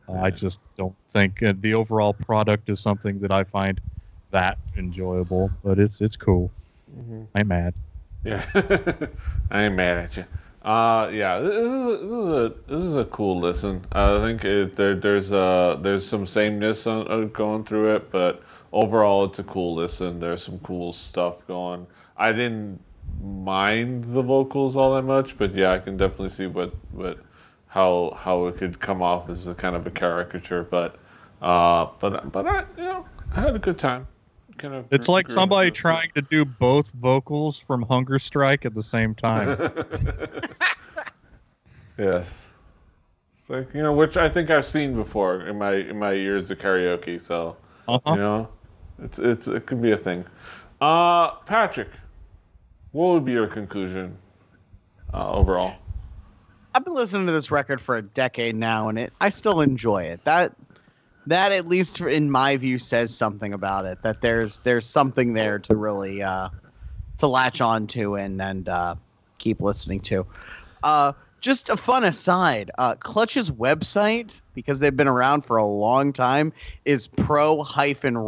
Uh, 0.09 0.13
I 0.21 0.31
just 0.31 0.61
don't 0.77 0.95
think 1.11 1.43
uh, 1.43 1.55
the 1.61 1.75
overall 1.75 2.13
product 2.13 2.69
is 2.69 2.81
something 2.81 3.19
that 3.21 3.31
I 3.31 3.45
find 3.45 3.81
that 4.35 4.59
enjoyable. 4.77 5.51
But 5.65 5.79
it's 5.79 6.01
it's 6.01 6.17
cool. 6.17 6.51
Mhm. 6.97 7.27
I'm 7.35 7.49
mad. 7.49 7.75
Yeah, 8.25 8.45
I 9.51 9.65
ain't 9.65 9.75
mad 9.75 9.99
at 9.99 10.17
you. 10.17 10.25
Uh, 10.63 11.11
yeah, 11.13 11.41
this 11.41 11.51
is 11.51 11.87
a, 11.87 11.97
this 11.99 12.11
is 12.11 12.29
a 12.29 12.55
this 12.69 12.81
is 12.81 12.97
a 12.97 13.05
cool 13.07 13.39
listen. 13.41 13.85
I 13.93 14.19
think 14.21 14.45
it, 14.45 14.77
there 14.77 14.95
there's 14.95 15.31
uh 15.33 15.79
there's 15.81 16.07
some 16.07 16.27
sameness 16.27 16.87
on, 16.87 17.11
uh, 17.11 17.25
going 17.27 17.65
through 17.65 17.97
it, 17.97 18.11
but 18.11 18.43
overall 18.73 19.25
it's 19.25 19.39
a 19.39 19.45
cool 19.45 19.75
listen. 19.75 20.21
There's 20.21 20.43
some 20.43 20.59
cool 20.61 20.93
stuff 20.93 21.47
going. 21.47 21.87
I 22.17 22.33
didn't 22.33 22.81
mind 23.23 24.05
the 24.05 24.23
vocals 24.23 24.75
all 24.75 24.95
that 24.95 25.03
much, 25.03 25.37
but 25.37 25.55
yeah, 25.55 25.73
I 25.73 25.79
can 25.79 25.97
definitely 25.97 26.31
see 26.31 26.47
what 26.47 26.73
what 26.93 27.19
how 27.69 28.17
how 28.19 28.47
it 28.47 28.57
could 28.57 28.81
come 28.81 29.03
off 29.03 29.29
as 29.29 29.47
a 29.47 29.55
kind 29.55 29.77
of 29.77 29.87
a 29.87 29.91
caricature. 29.91 30.63
But 30.65 30.99
uh, 31.43 31.89
but 32.01 32.33
but 32.33 32.47
I 32.47 32.65
you 32.79 32.85
know 32.85 33.07
I 33.37 33.41
had 33.43 33.55
a 33.55 33.59
good 33.59 33.79
time. 33.79 34.07
Kind 34.59 34.75
of. 34.75 34.87
It's 34.91 35.09
like 35.09 35.29
somebody 35.29 35.69
into 35.69 35.81
trying 35.81 36.11
to 36.15 36.23
do 36.23 36.45
both 36.45 36.91
vocals 36.93 37.59
from 37.59 37.83
Hunger 37.83 38.19
Strike 38.19 38.65
at 38.65 38.75
the 38.75 38.83
same 38.83 39.15
time. 39.15 39.59
yes. 41.99 42.53
It's 43.37 43.51
like 43.51 43.75
you 43.75 43.83
know, 43.83 43.93
which 43.93 44.17
I 44.17 44.29
think 44.29 44.51
I've 44.51 44.67
seen 44.67 44.95
before 44.95 45.43
in 45.47 45.59
my 45.59 45.75
in 45.75 45.99
my 45.99 46.13
years 46.13 46.51
of 46.51 46.59
karaoke. 46.59 47.21
So 47.21 47.57
Uh-huh. 47.89 48.13
you 48.13 48.21
know, 48.21 48.49
it's 49.03 49.19
it's 49.19 49.49
it 49.49 49.67
could 49.67 49.83
be 49.83 49.93
a 49.93 49.97
thing. 49.99 50.25
Uh, 50.81 51.33
Patrick, 51.47 51.89
what 52.93 53.09
would 53.15 53.25
be 53.25 53.33
your 53.33 53.47
conclusion 53.47 54.17
uh, 55.13 55.31
overall? 55.33 55.75
I've 56.75 56.85
been 56.85 56.95
listening 56.95 57.27
to 57.27 57.33
this 57.33 57.51
record 57.51 57.81
for 57.81 57.97
a 57.97 58.03
decade 58.03 58.57
now, 58.57 58.89
and 58.89 58.99
it 58.99 59.13
I 59.21 59.29
still 59.29 59.61
enjoy 59.61 60.05
it. 60.05 60.25
That 60.25 60.55
that 61.27 61.53
at 61.53 61.67
least 61.67 62.01
in 62.01 62.31
my 62.31 62.57
view 62.57 62.79
says 62.79 63.15
something 63.15 63.53
about 63.53 63.85
it. 63.85 64.03
That 64.03 64.21
there's 64.21 64.59
there's 64.61 64.87
something 64.87 65.35
there 65.35 65.59
to 65.61 65.75
really 65.77 66.23
uh, 66.23 66.49
to 67.19 67.27
latch 67.27 67.61
on 67.61 67.87
to 67.89 68.17
and 68.17 68.41
and 68.41 68.69
uh, 68.69 68.95
keep 69.39 69.61
listening 69.61 70.01
to. 70.01 70.27
Uh, 70.83 71.13
just 71.41 71.69
a 71.69 71.77
fun 71.77 72.05
aside, 72.05 72.71
uh, 72.79 72.95
Clutch's 72.95 73.51
website 73.51 74.41
because 74.55 74.81
they've 74.81 74.97
been 74.97 75.09
around 75.09 75.45
for 75.45 75.59
a 75.59 75.67
long 75.67 76.11
time 76.11 76.55
is 76.87 77.07
pro-rock.com. 77.07 78.25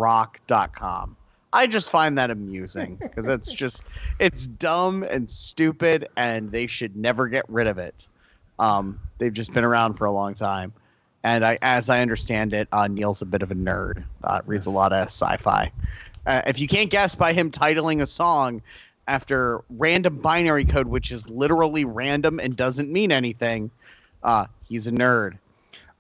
I 1.55 1.67
just 1.67 1.89
find 1.89 2.19
that 2.19 2.31
amusing 2.31 2.97
because 2.97 3.27
it's 3.27 3.51
just 3.63 3.85
it's 4.19 4.47
dumb 4.47 5.03
and 5.05 5.31
stupid, 5.31 6.07
and 6.19 6.53
they 6.53 6.67
should 6.67 6.95
never 6.95 7.27
get 7.29 7.47
rid 7.49 7.67
of 7.67 7.79
it. 7.79 8.07
Um, 8.59 9.01
they've 9.17 9.33
just 9.33 9.55
been 9.55 9.65
around 9.65 9.95
for 9.95 10.05
a 10.05 10.13
long 10.13 10.35
time, 10.35 10.75
and 11.27 11.45
I, 11.45 11.59
as 11.61 11.91
I 11.91 12.01
understand 12.01 12.53
it, 12.53 12.69
uh, 12.71 12.87
Neil's 12.87 13.21
a 13.21 13.27
bit 13.27 13.43
of 13.43 13.51
a 13.51 13.55
nerd. 13.55 14.05
Uh, 14.23 14.41
reads 14.47 14.67
a 14.67 14.71
lot 14.71 14.93
of 14.93 15.07
sci-fi. 15.07 15.73
Uh, 16.25 16.43
if 16.47 16.61
you 16.61 16.69
can't 16.69 16.89
guess 16.89 17.17
by 17.17 17.33
him 17.33 17.51
titling 17.51 18.01
a 18.01 18.07
song 18.07 18.63
after 19.09 19.63
random 19.71 20.19
binary 20.19 20.65
code, 20.65 20.87
which 20.87 21.11
is 21.11 21.29
literally 21.29 21.85
random 21.85 22.39
and 22.39 22.57
doesn't 22.57 22.93
mean 22.93 23.11
anything, 23.11 23.73
uh, 24.23 24.47
he's 24.69 24.87
a 24.87 24.93
nerd. 24.93 25.37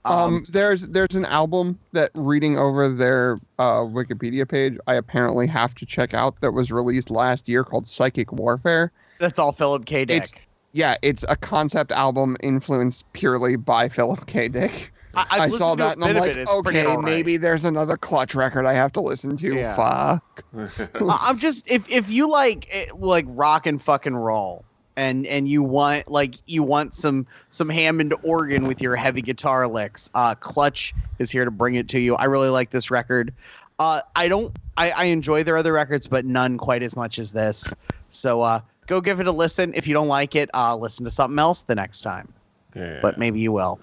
Um, 0.04 0.44
there's 0.50 0.86
there's 0.86 1.16
an 1.16 1.24
album 1.24 1.76
that 1.90 2.12
reading 2.14 2.56
over 2.56 2.88
their 2.88 3.40
uh, 3.58 3.80
Wikipedia 3.80 4.48
page, 4.48 4.78
I 4.86 4.94
apparently 4.94 5.48
have 5.48 5.74
to 5.74 5.86
check 5.86 6.14
out 6.14 6.40
that 6.40 6.52
was 6.52 6.70
released 6.70 7.10
last 7.10 7.48
year 7.48 7.64
called 7.64 7.88
Psychic 7.88 8.30
Warfare. 8.32 8.92
that's 9.18 9.40
all 9.40 9.50
Philip 9.50 9.86
K. 9.86 10.02
It's- 10.02 10.30
Dick. 10.30 10.42
Yeah, 10.72 10.96
it's 11.00 11.24
a 11.28 11.36
concept 11.36 11.90
album 11.90 12.36
influenced 12.42 13.10
purely 13.14 13.56
by 13.56 13.88
Philip 13.88 14.26
K. 14.26 14.46
Dick. 14.46 14.92
I, 15.16 15.26
I've 15.30 15.54
I 15.54 15.56
saw 15.56 15.74
that 15.74 15.96
and 15.96 16.04
I'm 16.04 16.16
like, 16.16 16.36
it. 16.36 16.48
Okay, 16.48 16.86
alright. 16.86 17.04
maybe 17.04 17.36
there's 17.36 17.64
another 17.64 17.96
Clutch 17.96 18.34
record 18.34 18.66
I 18.66 18.74
have 18.74 18.92
to 18.92 19.00
listen 19.00 19.36
to. 19.38 19.54
Yeah. 19.54 19.74
Fuck. 19.74 20.44
I- 21.00 21.26
I'm 21.28 21.38
just 21.38 21.66
if 21.68 21.88
if 21.88 22.10
you 22.10 22.28
like 22.28 22.68
eh, 22.70 22.86
like 22.96 23.24
rock 23.28 23.66
and 23.66 23.82
fucking 23.82 24.14
roll 24.14 24.64
and 24.96 25.26
and 25.26 25.48
you 25.48 25.62
want 25.62 26.08
like 26.10 26.34
you 26.46 26.62
want 26.62 26.94
some 26.94 27.26
some 27.50 27.68
Hammond 27.68 28.14
organ 28.22 28.66
with 28.66 28.80
your 28.80 28.96
heavy 28.96 29.22
guitar 29.22 29.66
licks, 29.66 30.10
uh, 30.14 30.34
Clutch 30.34 30.94
is 31.18 31.30
here 31.30 31.44
to 31.44 31.50
bring 31.50 31.74
it 31.76 31.88
to 31.88 31.98
you. 31.98 32.14
I 32.16 32.24
really 32.24 32.48
like 32.50 32.70
this 32.70 32.90
record. 32.90 33.32
Uh, 33.78 34.00
I 34.14 34.28
don't 34.28 34.54
I, 34.76 34.90
I 34.90 35.04
enjoy 35.04 35.42
their 35.44 35.56
other 35.56 35.72
records, 35.72 36.06
but 36.06 36.24
none 36.24 36.58
quite 36.58 36.82
as 36.82 36.96
much 36.96 37.18
as 37.18 37.32
this. 37.32 37.72
So 38.10 38.42
uh, 38.42 38.60
go 38.86 39.00
give 39.00 39.20
it 39.20 39.26
a 39.26 39.32
listen. 39.32 39.72
If 39.74 39.86
you 39.86 39.94
don't 39.94 40.08
like 40.08 40.34
it, 40.34 40.50
uh, 40.54 40.76
listen 40.76 41.04
to 41.04 41.10
something 41.10 41.38
else 41.38 41.62
the 41.62 41.74
next 41.74 42.02
time. 42.02 42.32
Yeah. 42.74 42.98
But 43.00 43.18
maybe 43.18 43.40
you 43.40 43.52
will. 43.52 43.80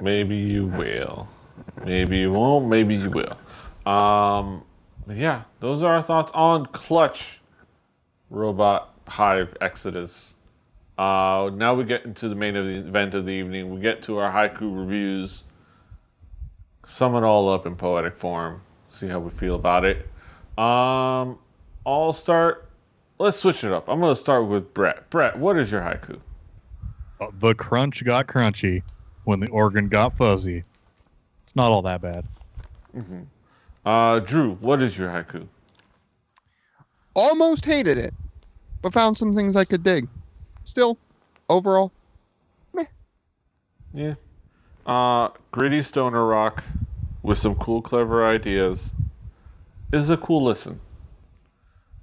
Maybe 0.00 0.36
you 0.36 0.66
will. 0.66 1.28
Maybe 1.84 2.18
you 2.18 2.32
won't. 2.32 2.66
Maybe 2.66 2.96
you 2.96 3.10
will. 3.10 3.90
Um, 3.90 4.64
yeah, 5.08 5.42
those 5.60 5.82
are 5.82 5.94
our 5.94 6.02
thoughts 6.02 6.32
on 6.34 6.66
Clutch 6.66 7.40
Robot 8.30 8.94
Hive 9.08 9.56
Exodus. 9.60 10.34
Uh, 10.98 11.50
now 11.54 11.74
we 11.74 11.84
get 11.84 12.04
into 12.04 12.28
the 12.28 12.34
main 12.34 12.56
event 12.56 13.14
of 13.14 13.26
the 13.26 13.32
evening. 13.32 13.72
We 13.72 13.80
get 13.80 14.02
to 14.02 14.18
our 14.18 14.32
haiku 14.32 14.76
reviews. 14.76 15.44
Sum 16.86 17.14
it 17.14 17.22
all 17.22 17.48
up 17.48 17.66
in 17.66 17.76
poetic 17.76 18.16
form. 18.16 18.62
See 18.88 19.08
how 19.08 19.20
we 19.20 19.30
feel 19.30 19.54
about 19.56 19.84
it. 19.84 20.08
Um, 20.56 21.38
I'll 21.84 22.12
start. 22.12 22.68
Let's 23.18 23.38
switch 23.38 23.64
it 23.64 23.72
up. 23.72 23.88
I'm 23.88 24.00
gonna 24.00 24.16
start 24.16 24.46
with 24.46 24.72
Brett. 24.72 25.10
Brett, 25.10 25.38
what 25.38 25.58
is 25.58 25.70
your 25.70 25.82
haiku? 25.82 26.20
Uh, 27.20 27.26
the 27.38 27.54
crunch 27.54 28.04
got 28.04 28.26
crunchy 28.26 28.82
when 29.26 29.40
the 29.40 29.48
organ 29.50 29.88
got 29.88 30.16
fuzzy. 30.16 30.64
It's 31.44 31.56
not 31.56 31.70
all 31.70 31.82
that 31.82 32.00
bad. 32.00 32.26
Uh, 33.84 34.20
Drew, 34.20 34.54
what 34.56 34.82
is 34.82 34.98
your 34.98 35.08
haiku? 35.08 35.46
Almost 37.14 37.64
hated 37.64 37.98
it, 37.98 38.14
but 38.82 38.94
found 38.94 39.18
some 39.18 39.34
things 39.34 39.56
I 39.56 39.64
could 39.64 39.84
dig. 39.84 40.08
Still, 40.64 40.98
overall, 41.48 41.92
meh. 42.74 42.86
Yeah. 43.94 44.14
Uh, 44.86 45.28
gritty 45.52 45.82
stoner 45.82 46.26
rock 46.26 46.64
with 47.22 47.38
some 47.38 47.54
cool, 47.56 47.82
clever 47.82 48.26
ideas 48.26 48.94
this 49.90 50.02
is 50.02 50.10
a 50.10 50.16
cool 50.16 50.42
listen. 50.42 50.80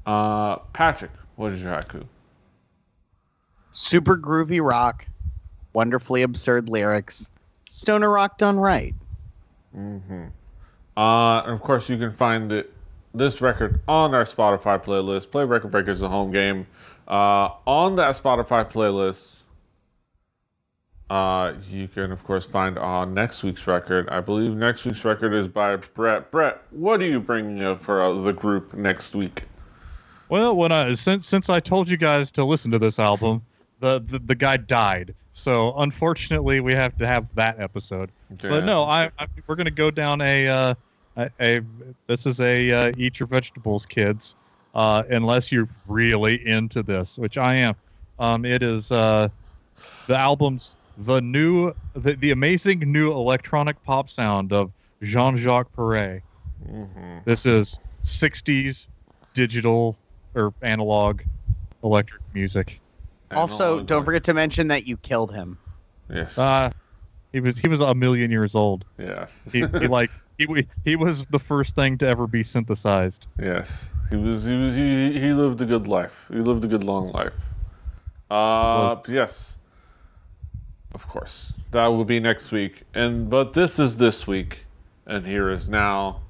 Uh, 0.05 0.57
Patrick, 0.73 1.11
what 1.35 1.51
is 1.51 1.61
your 1.61 1.73
haiku? 1.73 2.05
Super 3.71 4.17
groovy 4.17 4.61
rock, 4.65 5.05
wonderfully 5.73 6.21
absurd 6.21 6.69
lyrics, 6.69 7.29
stoner 7.69 8.09
rock 8.09 8.37
done 8.37 8.57
right. 8.57 8.95
Mm-hmm. 9.75 10.25
Uh, 10.95 11.41
and 11.41 11.51
of 11.51 11.61
course, 11.61 11.89
you 11.89 11.97
can 11.97 12.11
find 12.11 12.51
it, 12.51 12.71
this 13.13 13.41
record 13.41 13.81
on 13.87 14.13
our 14.13 14.25
Spotify 14.25 14.83
playlist. 14.83 15.31
Play 15.31 15.45
Record 15.45 15.71
Breakers, 15.71 15.99
the 15.99 16.09
home 16.09 16.31
game. 16.31 16.67
Uh, 17.07 17.49
on 17.65 17.95
that 17.95 18.15
Spotify 18.15 18.69
playlist, 18.69 19.39
uh, 21.09 21.53
you 21.69 21.87
can, 21.87 22.11
of 22.11 22.23
course, 22.23 22.45
find 22.45 22.77
on 22.77 23.13
next 23.13 23.43
week's 23.43 23.67
record. 23.67 24.09
I 24.09 24.19
believe 24.19 24.53
next 24.55 24.85
week's 24.85 25.03
record 25.03 25.33
is 25.33 25.47
by 25.47 25.75
Brett. 25.75 26.31
Brett, 26.31 26.61
what 26.71 27.01
are 27.01 27.05
you 27.05 27.19
bringing 27.19 27.63
up 27.63 27.83
for 27.83 28.01
uh, 28.01 28.13
the 28.21 28.33
group 28.33 28.73
next 28.73 29.13
week? 29.13 29.43
Well, 30.29 30.55
when 30.55 30.71
I 30.71 30.93
since 30.93 31.27
since 31.27 31.49
I 31.49 31.59
told 31.59 31.89
you 31.89 31.97
guys 31.97 32.31
to 32.31 32.45
listen 32.45 32.71
to 32.71 32.79
this 32.79 32.97
album, 32.97 33.43
the 33.79 33.99
the, 33.99 34.17
the 34.19 34.35
guy 34.35 34.57
died. 34.57 35.13
So 35.33 35.73
unfortunately, 35.77 36.59
we 36.59 36.73
have 36.73 36.95
to 36.97 37.07
have 37.07 37.27
that 37.35 37.59
episode. 37.59 38.11
But 38.49 38.63
no, 38.63 38.83
I, 38.83 39.09
I 39.19 39.27
we're 39.47 39.55
gonna 39.55 39.71
go 39.71 39.91
down 39.91 40.21
a 40.21 40.47
uh, 40.47 40.73
a, 41.17 41.29
a 41.41 41.61
this 42.07 42.25
is 42.25 42.39
a 42.39 42.71
uh, 42.71 42.91
eat 42.97 43.19
your 43.19 43.27
vegetables, 43.27 43.85
kids. 43.85 44.35
Uh, 44.73 45.03
unless 45.11 45.51
you're 45.51 45.69
really 45.87 46.45
into 46.47 46.81
this, 46.81 47.17
which 47.19 47.37
I 47.37 47.55
am. 47.55 47.75
Um, 48.17 48.43
it 48.45 48.63
is 48.63 48.91
uh, 48.91 49.27
the 50.07 50.17
album's 50.17 50.75
the 50.97 51.19
new 51.21 51.73
the, 51.95 52.13
the 52.15 52.31
amazing 52.31 52.79
new 52.79 53.11
electronic 53.11 53.81
pop 53.83 54.09
sound 54.09 54.53
of 54.53 54.71
Jean-Jacques 55.01 55.71
Perrey. 55.75 56.21
hmm 56.65 57.17
This 57.25 57.45
is 57.45 57.79
60s 58.03 58.87
digital 59.33 59.97
or 60.35 60.53
analog 60.61 61.21
electric 61.83 62.21
music. 62.33 62.82
Also, 63.35 63.81
don't 63.81 63.99
one. 63.99 64.05
forget 64.05 64.23
to 64.25 64.33
mention 64.33 64.67
that 64.69 64.85
you 64.85 64.97
killed 64.97 65.33
him. 65.33 65.57
Yes. 66.09 66.37
Uh, 66.37 66.71
he 67.31 67.39
was 67.39 67.57
he 67.57 67.67
was 67.67 67.81
a 67.81 67.95
million 67.95 68.31
years 68.31 68.55
old. 68.55 68.85
yes. 68.97 69.31
He, 69.51 69.59
he 69.61 69.87
like 69.87 70.11
he 70.37 70.67
he 70.83 70.95
was 70.95 71.25
the 71.27 71.39
first 71.39 71.75
thing 71.75 71.97
to 71.99 72.07
ever 72.07 72.27
be 72.27 72.43
synthesized. 72.43 73.27
yes. 73.39 73.91
He 74.09 74.15
was. 74.17 74.45
He 74.45 74.55
was. 74.55 74.75
He, 74.75 75.19
he 75.19 75.33
lived 75.33 75.59
a 75.61 75.65
good 75.65 75.87
life. 75.87 76.27
He 76.31 76.39
lived 76.39 76.63
a 76.63 76.67
good 76.67 76.83
long 76.83 77.11
life. 77.11 77.33
Uh. 78.29 78.95
Yes. 79.07 79.57
Of 80.93 81.07
course. 81.07 81.53
That 81.71 81.87
will 81.87 82.05
be 82.05 82.19
next 82.19 82.51
week. 82.51 82.83
And 82.93 83.29
but 83.29 83.53
this 83.53 83.79
is 83.79 83.97
this 83.97 84.27
week, 84.27 84.65
and 85.07 85.25
here 85.25 85.49
is 85.49 85.67
now. 85.67 86.21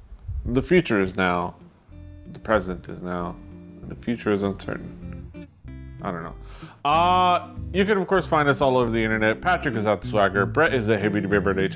The 0.45 0.61
future 0.61 1.01
is 1.01 1.15
now. 1.15 1.55
The 2.31 2.39
present 2.39 2.87
is 2.87 3.01
now. 3.01 3.35
And 3.81 3.89
the 3.89 3.95
future 3.95 4.31
is 4.31 4.43
uncertain. 4.43 5.47
I 6.01 6.11
don't 6.11 6.23
know. 6.23 6.35
Uh, 6.85 7.49
you 7.71 7.85
can 7.85 7.97
of 7.97 8.07
course 8.07 8.27
find 8.27 8.49
us 8.49 8.61
all 8.61 8.77
over 8.77 8.91
the 8.91 9.03
internet. 9.03 9.41
Patrick 9.41 9.75
is 9.75 9.85
at 9.85 10.01
the 10.01 10.07
Swagger. 10.07 10.45
Brett 10.45 10.73
is 10.73 10.89
at 10.89 11.01
Hibbity 11.01 11.27
Bibbert. 11.27 11.69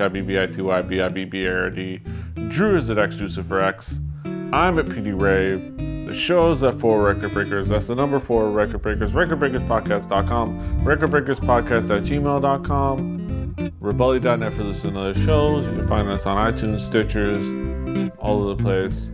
Drew 2.49 2.75
is 2.75 2.89
at 2.89 2.97
X 2.97 3.19
Lucifer 3.19 3.61
X. 3.61 3.99
I'm 4.25 4.79
at 4.79 4.85
PD 4.85 5.19
Rave. 5.19 5.75
The 6.07 6.15
show's 6.15 6.63
at 6.63 6.79
Four 6.79 7.03
Record 7.03 7.33
Breakers. 7.33 7.67
That's 7.67 7.87
the 7.87 7.95
number 7.95 8.19
four 8.19 8.49
Record 8.49 8.81
Breakers. 8.81 9.11
RecordBreakersPodcast.com. 9.11 10.85
RecordBreakersPodcast 10.85 11.97
at 11.97 12.03
gmail.com. 12.03 13.73
Rebellion.net 13.81 14.53
for 14.53 14.63
listening 14.63 14.93
to 14.93 14.99
other 15.01 15.13
shows. 15.15 15.65
You 15.67 15.73
can 15.75 15.87
find 15.87 16.07
us 16.07 16.25
on 16.25 16.53
iTunes, 16.53 16.89
Stitchers, 16.89 18.11
all 18.19 18.43
over 18.43 18.55
the 18.55 18.63
place. 18.63 19.09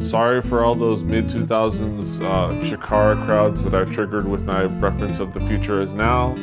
Sorry 0.00 0.42
for 0.42 0.64
all 0.64 0.74
those 0.74 1.02
mid 1.02 1.26
2000s 1.26 2.20
uh, 2.20 2.48
Chikara 2.64 3.24
crowds 3.24 3.64
that 3.64 3.74
I 3.74 3.84
triggered 3.84 4.28
with 4.28 4.42
my 4.42 4.64
reference 4.64 5.18
of 5.18 5.32
the 5.32 5.40
future 5.40 5.80
is 5.80 5.94
now. 5.94 6.34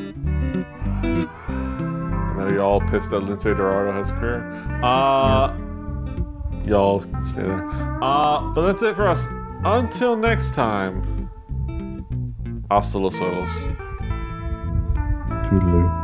I 1.48 2.36
know 2.38 2.50
y'all 2.54 2.82
pissed 2.82 3.12
that 3.12 3.20
Lindsay 3.20 3.54
Dorado 3.54 3.92
has 3.92 4.10
a 4.10 4.14
career. 4.14 4.44
Uh, 4.84 5.56
y'all 6.66 7.02
stay 7.26 7.44
there. 7.44 7.70
Uh, 8.04 8.42
but 8.54 8.66
that's 8.66 8.82
it 8.82 8.96
for 8.96 9.08
us. 9.08 9.28
Until 9.64 10.16
next 10.16 10.56
time, 10.56 11.30
hasta 12.70 12.98
los 12.98 13.20
oils. 13.22 13.52
Toodaloo. 15.48 16.04